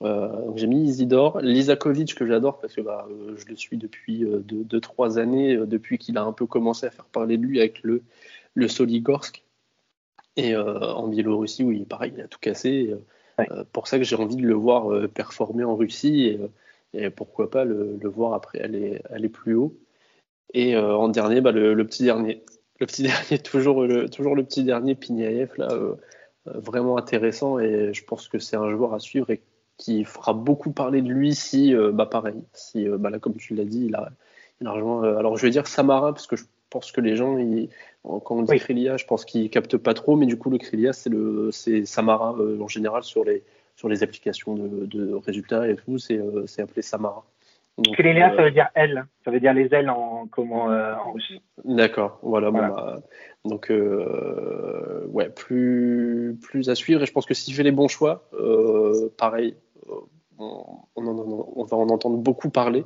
euh, 0.03 0.51
j'ai 0.55 0.67
mis 0.67 0.83
Isidore, 0.83 1.39
Lizakovic 1.41 2.15
que 2.15 2.25
j'adore 2.25 2.59
parce 2.59 2.75
que 2.75 2.81
bah, 2.81 3.07
euh, 3.09 3.35
je 3.37 3.45
le 3.47 3.55
suis 3.55 3.77
depuis 3.77 4.23
2-3 4.23 5.17
années, 5.17 5.57
depuis 5.57 5.97
qu'il 5.97 6.17
a 6.17 6.23
un 6.23 6.33
peu 6.33 6.45
commencé 6.45 6.85
à 6.85 6.91
faire 6.91 7.05
parler 7.05 7.37
de 7.37 7.43
lui 7.43 7.59
avec 7.59 7.81
le, 7.83 8.03
le 8.53 8.67
Soligorsk. 8.67 9.43
Et 10.39 10.55
en 10.55 11.07
Biélorussie, 11.07 11.63
où 11.63 11.71
il, 11.71 11.85
pareil, 11.85 12.13
il 12.15 12.21
a 12.21 12.27
tout 12.27 12.37
cassé. 12.37 12.93
pour 13.73 13.87
ça 13.87 13.97
que 13.97 14.03
j'ai 14.03 14.15
envie 14.15 14.35
de 14.35 14.45
le 14.45 14.53
voir 14.53 15.09
performer 15.09 15.63
en 15.63 15.75
Russie 15.75 16.37
et, 16.93 17.09
pourquoi 17.09 17.49
pas 17.49 17.65
le, 17.65 17.97
voir 18.03 18.33
après 18.33 18.61
aller, 18.61 19.01
aller 19.09 19.29
plus 19.29 19.55
haut. 19.55 19.75
Et 20.53 20.77
en 20.77 21.09
dernier, 21.09 21.41
bah, 21.41 21.51
le, 21.51 21.75
petit 21.87 22.03
dernier, 22.03 22.43
le 22.79 22.85
petit 22.85 23.03
dernier, 23.03 23.39
toujours 23.39 23.83
le, 23.83 24.09
toujours 24.09 24.35
le 24.35 24.43
petit 24.43 24.63
dernier 24.63 24.95
Pignaïev, 24.95 25.51
là, 25.57 25.69
euh, 25.71 25.95
euh, 26.47 26.59
vraiment 26.59 26.97
intéressant. 26.97 27.59
Et 27.59 27.93
je 27.93 28.03
pense 28.03 28.27
que 28.27 28.39
c'est 28.39 28.55
un 28.55 28.69
joueur 28.71 28.93
à 28.93 28.99
suivre 28.99 29.29
et 29.29 29.41
qui 29.77 30.03
fera 30.03 30.33
beaucoup 30.33 30.71
parler 30.71 31.01
de 31.01 31.09
lui 31.09 31.35
si, 31.35 31.73
euh, 31.73 31.91
bah 31.91 32.05
pareil, 32.05 32.41
si, 32.53 32.87
bah 32.87 33.09
là, 33.09 33.19
comme 33.19 33.35
tu 33.35 33.55
l'as 33.55 33.65
dit, 33.65 33.85
il 33.85 33.95
a, 33.95 34.09
il 34.61 34.67
a 34.67 34.71
rejoint. 34.71 35.17
alors, 35.17 35.37
je 35.37 35.43
vais 35.45 35.51
dire 35.51 35.67
Samara, 35.67 36.13
parce 36.13 36.27
que 36.27 36.35
je 36.35 36.45
pense 36.69 36.91
que 36.91 37.01
les 37.01 37.15
gens, 37.15 37.37
quand 38.03 38.35
on 38.35 38.41
dit 38.43 38.51
oui. 38.51 38.89
je 38.97 39.05
pense 39.05 39.25
qu'ils 39.25 39.49
captent 39.49 39.77
pas 39.77 39.93
trop, 39.93 40.15
mais 40.15 40.25
du 40.25 40.37
coup, 40.37 40.49
le 40.49 40.57
Krilia, 40.57 40.93
c'est 40.93 41.09
le, 41.09 41.49
c'est 41.51 41.85
Samara 41.85 42.35
en 42.59 42.67
général 42.67 43.03
sur 43.03 43.23
les, 43.23 43.43
sur 43.75 43.89
les 43.89 44.03
applications 44.03 44.55
de, 44.55 44.85
de 44.85 45.13
résultats 45.13 45.69
et 45.69 45.75
tout, 45.75 45.97
c'est, 45.97 46.19
c'est 46.47 46.61
appelé 46.61 46.81
Samara. 46.81 47.23
Donc, 47.77 47.99
euh, 47.99 48.35
ça 48.35 48.43
veut 48.43 48.51
dire 48.51 48.69
aile. 48.73 49.05
Ça 49.23 49.29
veut 49.29 49.39
dire 49.39 49.53
les 49.53 49.71
ailes 49.71 49.89
en, 49.89 50.27
comment, 50.27 50.71
euh, 50.71 50.95
en 50.95 51.11
russe. 51.11 51.31
D'accord, 51.63 52.19
voilà. 52.23 52.49
bah, 52.49 52.95
donc, 53.45 53.69
euh, 53.69 55.05
ouais, 55.09 55.29
plus, 55.29 56.37
plus 56.41 56.69
à 56.69 56.75
suivre. 56.75 57.03
Et 57.03 57.05
je 57.05 57.11
pense 57.11 57.27
que 57.27 57.35
s'il 57.35 57.53
fait 57.53 57.63
les 57.63 57.71
bons 57.71 57.87
choix, 57.87 58.29
pareil, 59.17 59.55
on, 60.39 60.79
on, 60.95 61.63
va 61.63 61.77
en 61.77 61.89
entendre 61.89 62.17
beaucoup 62.17 62.49
parler. 62.49 62.85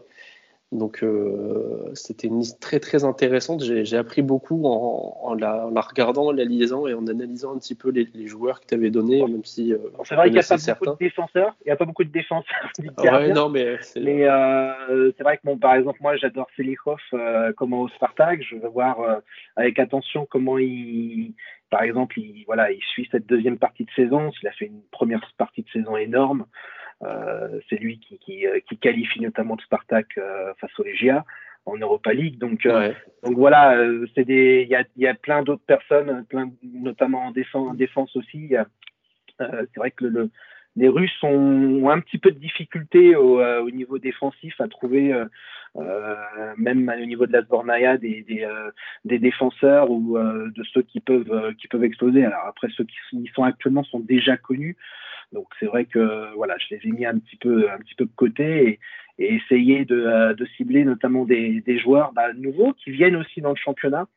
Donc 0.72 1.04
euh, 1.04 1.92
c'était 1.96 2.28
une 2.28 2.40
liste 2.40 2.62
très 2.62 2.80
très 2.80 3.04
intéressante. 3.04 3.62
J'ai 3.62 3.98
appris 3.98 4.22
beaucoup 4.22 4.64
en, 4.66 5.34
la, 5.34 5.66
regardant, 5.82 6.28
en 6.28 6.32
la 6.32 6.46
lisant 6.46 6.88
et 6.88 6.94
en 6.94 7.08
analysant 7.08 7.54
un 7.54 7.58
petit 7.58 7.76
peu 7.76 7.90
les, 7.92 8.08
joueurs 8.28 8.62
que 8.62 8.68
tu 8.68 8.76
avais 8.76 8.90
donnés, 8.90 9.22
même 9.22 9.44
si. 9.44 9.74
Euh, 9.74 9.80
c'est 10.06 10.16
vrai 10.16 10.30
qu'il 10.30 10.40
n'y 10.40 10.40
a 10.40 10.44
pas 10.44 10.56
beaucoup 10.56 10.94
de 10.94 11.00
défenseurs. 11.00 11.56
Il 11.66 11.68
n'y 11.68 11.72
a 11.72 11.76
pas 11.76 11.86
beaucoup 11.86 12.04
de 12.06 12.10
défenseurs. 12.10 12.72
ouais, 12.80 13.34
non, 13.34 13.50
mais 13.50 13.80
mais 13.98 14.26
euh, 14.26 15.12
c'est 15.18 15.24
vrai 15.24 15.38
que 15.38 15.42
bon, 15.44 15.58
par 15.58 15.76
exemple, 15.76 16.00
moi 16.02 16.16
j'adore 16.16 16.48
Selikhov 16.56 17.02
comment 17.58 17.82
au 17.82 17.90
Spartak. 17.90 18.42
Je 18.42 18.56
veux 18.56 18.70
voir 18.70 18.98
avec 19.58 19.78
attention 19.78 20.26
comment 20.30 20.58
il, 20.58 21.34
par 21.70 21.84
exemple, 21.84 22.18
il 22.18 22.46
voilà, 22.46 22.72
il 22.72 22.82
suit 22.82 23.10
cette 23.12 23.28
deuxième 23.28 23.58
partie 23.58 23.84
de 23.84 23.92
saison. 23.92 24.32
Il 24.42 24.48
a 24.48 24.54
fait 24.54 24.68
une 24.68 24.84
première 24.92 25.30
partie 25.38 25.64
de 25.64 25.70
saison 25.70 25.98
énorme. 25.98 26.46
Euh, 27.04 27.60
c'est 27.70 27.78
lui 27.78 28.00
qui, 28.00 28.46
euh, 28.46 28.60
qui, 28.68 28.78
qualifie 28.78 29.22
notamment 29.22 29.56
de 29.56 29.62
Spartak 29.62 30.18
euh, 30.18 30.54
face 30.60 30.78
au 30.78 30.84
Legia 30.84 31.26
en 31.66 31.78
Europa 31.78 32.14
League. 32.14 32.38
Donc, 32.38 32.68
donc 33.24 33.38
voilà, 33.38 33.78
c'est 34.16 34.26
des, 34.26 34.64
il 34.64 34.70
y 34.70 34.76
a, 34.76 34.84
y 34.98 35.08
a, 35.08 35.14
plein 35.14 35.44
d'autres 35.44 35.66
personnes, 35.66 36.26
plein, 36.28 36.52
notamment 36.64 37.28
en 37.28 37.32
défense, 37.32 37.70
en 37.70 37.74
défense 37.76 38.16
aussi. 38.16 38.54
c'est 39.38 39.78
vrai 39.78 39.92
que 39.92 40.06
le, 40.06 40.32
les 40.76 40.88
Russes 40.88 41.22
ont 41.22 41.88
un 41.90 42.00
petit 42.00 42.18
peu 42.18 42.32
de 42.32 42.40
difficulté 42.40 43.16
au, 43.16 43.44
au 43.44 43.70
niveau 43.70 44.00
défensif 44.00 44.60
à 44.60 44.68
trouver, 44.68 45.14
même 46.58 46.92
au 47.00 47.06
niveau 47.06 47.28
de 47.28 47.34
la 47.34 47.44
Sbornaya, 47.44 47.98
des, 47.98 48.24
des, 48.24 48.48
des, 49.06 49.20
défenseurs 49.20 49.92
ou 49.92 50.18
de 50.18 50.64
ceux 50.74 50.82
qui 50.82 51.00
peuvent, 51.00 51.54
qui 51.60 51.68
peuvent 51.68 51.84
exploser. 51.84 52.26
Alors 52.26 52.46
après, 52.48 52.70
ceux 52.76 52.86
qui 52.86 52.96
sont, 53.12 53.24
sont 53.36 53.44
actuellement 53.44 53.84
sont 53.84 54.00
déjà 54.00 54.36
connus. 54.36 54.76
Donc 55.32 55.48
c'est 55.60 55.66
vrai 55.66 55.86
que 55.86 56.34
voilà, 56.36 56.56
je 56.58 56.76
les 56.76 56.88
ai 56.88 56.92
mis 56.92 57.06
un 57.06 57.18
petit 57.18 57.38
peu, 57.38 57.70
un 57.72 57.78
petit 57.78 57.96
peu 57.96 58.06
de 58.06 58.12
côté 58.16 58.68
et, 58.68 58.80
et 59.20 59.36
essayer 59.36 59.86
de, 59.86 59.96
euh, 59.96 60.34
de, 60.34 60.46
cibler 60.58 60.84
notamment 60.84 61.26
des, 61.26 61.62
des 61.62 61.80
joueurs 61.80 62.12
bah, 62.14 62.34
nouveaux 62.34 62.74
qui 62.74 62.92
viennent 62.92 63.16
aussi 63.16 63.42
dans 63.42 63.52
le 63.52 63.56
championnat. 63.56 64.08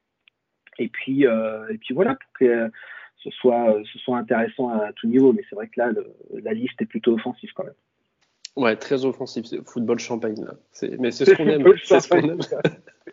Et 0.79 0.89
puis, 0.89 1.27
euh, 1.27 1.69
et 1.69 1.79
puis 1.79 1.95
voilà, 1.95 2.17
pour 2.17 2.33
que 2.35 2.71
ce 3.19 3.31
soit, 3.31 3.81
ce 3.93 3.99
soit 3.99 4.19
intéressant 4.19 4.71
à 4.71 4.93
tout 4.93 5.07
niveau. 5.07 5.33
Mais 5.33 5.45
c'est 5.49 5.55
vrai 5.55 5.69
que 5.69 5.81
là, 5.81 5.93
la 6.43 6.53
liste 6.53 6.81
est 6.83 6.87
plutôt 6.87 7.15
offensive 7.15 7.51
quand 7.55 7.65
même. 7.65 7.75
Ouais, 8.57 8.77
très 8.77 9.05
offensif. 9.05 9.47
Football 9.67 9.99
champagne, 9.99 10.45
là. 10.45 10.55
Mais 10.99 11.11
c'est 11.11 11.25
ce 11.25 11.35
qu'on 11.35 11.49
aime. 11.49 11.65
C'est 11.85 12.01
ce 12.01 12.09
qu'on 12.09 12.19
aime. 12.19 12.39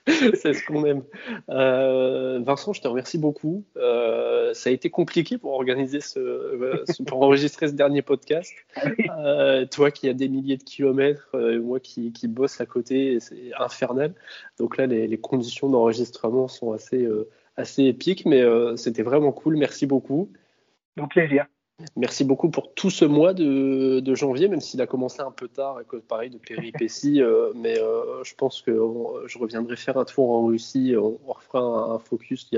c'est 0.08 0.54
ce 0.54 0.66
qu'on 0.66 0.86
aime. 0.86 1.04
Euh, 1.50 2.40
Vincent, 2.44 2.74
je 2.74 2.82
te 2.82 2.88
remercie 2.88 3.18
beaucoup. 3.18 3.64
Euh, 3.76 4.54
ça 4.54 4.70
a 4.70 4.74
été 4.74 4.90
compliqué 4.90 5.38
pour 5.38 5.54
organiser 5.54 6.00
ce, 6.00 7.04
pour 7.04 7.24
enregistrer 7.24 7.68
ce 7.68 7.74
dernier 7.74 8.02
podcast. 8.02 8.54
Euh, 9.20 9.66
toi 9.66 9.92
qui 9.92 10.08
as 10.10 10.14
des 10.14 10.30
milliers 10.30 10.58
de 10.58 10.64
kilomètres, 10.64 11.36
moi 11.60 11.80
qui, 11.80 12.12
qui, 12.14 12.28
bosse 12.28 12.62
à 12.62 12.66
côté, 12.66 13.20
c'est 13.20 13.52
infernal. 13.58 14.14
Donc 14.60 14.78
là, 14.78 14.86
les, 14.86 15.08
les 15.08 15.18
conditions 15.20 15.70
d'enregistrement 15.70 16.48
sont 16.48 16.72
assez, 16.72 17.08
assez 17.58 17.84
épiques, 17.84 18.26
mais 18.26 18.44
c'était 18.76 19.04
vraiment 19.04 19.32
cool. 19.32 19.58
Merci 19.58 19.88
beaucoup. 19.88 20.32
Au 21.00 21.08
plaisir. 21.08 21.48
Merci 21.96 22.24
beaucoup 22.24 22.50
pour 22.50 22.74
tout 22.74 22.90
ce 22.90 23.06
mois 23.06 23.34
de, 23.34 24.16
janvier, 24.16 24.48
même 24.48 24.62
s'il 24.62 24.82
a 24.82 24.88
commencé 24.88 25.22
un 25.22 25.32
peu 25.32 25.48
tard 25.48 25.78
à 25.78 25.84
cause 25.84 26.02
pareil 26.08 26.30
de 26.30 26.38
péripéties. 26.38 27.22
Euh, 27.32 27.52
mais 27.56 27.78
euh, 27.80 28.24
je 28.24 28.34
pense 28.36 28.62
que 28.62 28.72
je 29.28 29.38
reviendrai 29.38 29.76
faire 29.76 29.98
un 29.98 30.06
tour 30.06 30.32
en 30.32 30.46
Russie. 30.46 30.96
On, 30.98 31.18
refera 31.32 31.60
un, 31.94 32.00
focus. 32.00 32.50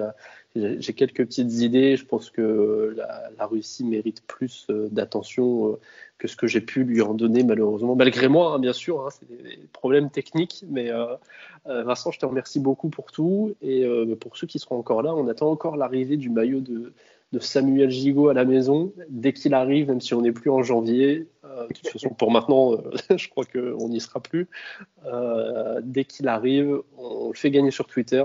J'ai 0.56 0.94
quelques 0.94 1.26
petites 1.26 1.54
idées. 1.54 1.98
Je 1.98 2.06
pense 2.06 2.30
que 2.30 2.96
la, 2.96 3.46
Russie 3.46 3.84
mérite 3.84 4.26
plus 4.26 4.68
euh, 4.70 4.88
d'attention 4.90 5.78
que 6.18 6.28
ce 6.28 6.36
que 6.36 6.48
j'ai 6.48 6.62
pu 6.62 6.84
lui 6.84 7.02
en 7.02 7.14
donner 7.14 7.44
malheureusement, 7.44 7.96
malgré 7.96 8.28
moi, 8.28 8.54
hein, 8.54 8.60
bien 8.60 8.74
sûr. 8.74 9.06
Hein, 9.06 9.10
c'est 9.12 9.28
des, 9.28 9.60
problèmes 9.74 10.10
techniques. 10.10 10.64
Mais 10.70 10.92
Vincent, 11.66 12.12
je 12.12 12.20
te 12.20 12.26
remercie 12.26 12.60
beaucoup 12.60 12.90
pour 12.90 13.12
tout. 13.12 13.56
Et 13.62 13.86
pour 14.20 14.38
ceux 14.38 14.48
qui 14.48 14.60
seront 14.60 14.78
encore 14.78 15.02
là, 15.02 15.14
on 15.14 15.28
attend 15.28 15.50
encore 15.50 15.78
l'arrivée 15.78 16.18
du 16.18 16.30
maillot 16.30 16.62
de 16.62 16.94
de 17.34 17.39
Samuel 17.39 17.89
Gigot 17.89 18.30
à 18.30 18.34
la 18.34 18.46
maison 18.46 18.93
dès 19.10 19.34
qu'il 19.34 19.56
arrive, 19.56 19.88
même 19.88 20.00
si 20.00 20.13
on 20.13 20.22
n'est 20.22 20.32
plus 20.32 20.52
en 20.52 20.62
janvier. 20.62 21.28
Euh, 21.43 21.67
de 21.67 21.74
toute 21.74 21.89
façon, 21.89 22.10
pour 22.10 22.32
maintenant, 22.32 22.74
euh, 22.74 22.91
je 23.17 23.28
crois 23.28 23.43
qu'on 23.43 23.89
n'y 23.89 24.00
sera 24.00 24.19
plus. 24.19 24.48
Euh, 25.06 25.82
dès 25.84 26.06
qu'il 26.06 26.28
arrive, 26.28 26.82
on 26.96 27.30
le 27.30 27.34
fait 27.34 27.50
gagner 27.50 27.72
sur 27.72 27.88
Twitter. 27.88 28.24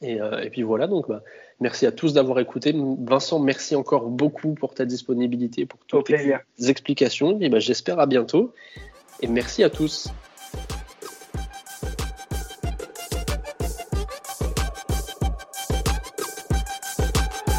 Et, 0.00 0.18
et 0.42 0.50
puis 0.50 0.62
voilà, 0.62 0.86
donc 0.86 1.08
bah, 1.08 1.24
merci 1.58 1.86
à 1.86 1.92
tous 1.92 2.12
d'avoir 2.12 2.38
écouté. 2.38 2.72
Vincent, 3.00 3.40
merci 3.40 3.74
encore 3.74 4.08
beaucoup 4.08 4.54
pour 4.54 4.74
ta 4.74 4.84
disponibilité, 4.84 5.66
pour 5.66 5.80
toutes 5.86 6.06
tes 6.06 6.36
explications. 6.68 7.40
Et 7.40 7.48
bah, 7.48 7.58
j'espère 7.58 7.98
à 7.98 8.06
bientôt. 8.06 8.52
Et 9.22 9.26
merci 9.26 9.64
à 9.64 9.70
tous. 9.70 10.12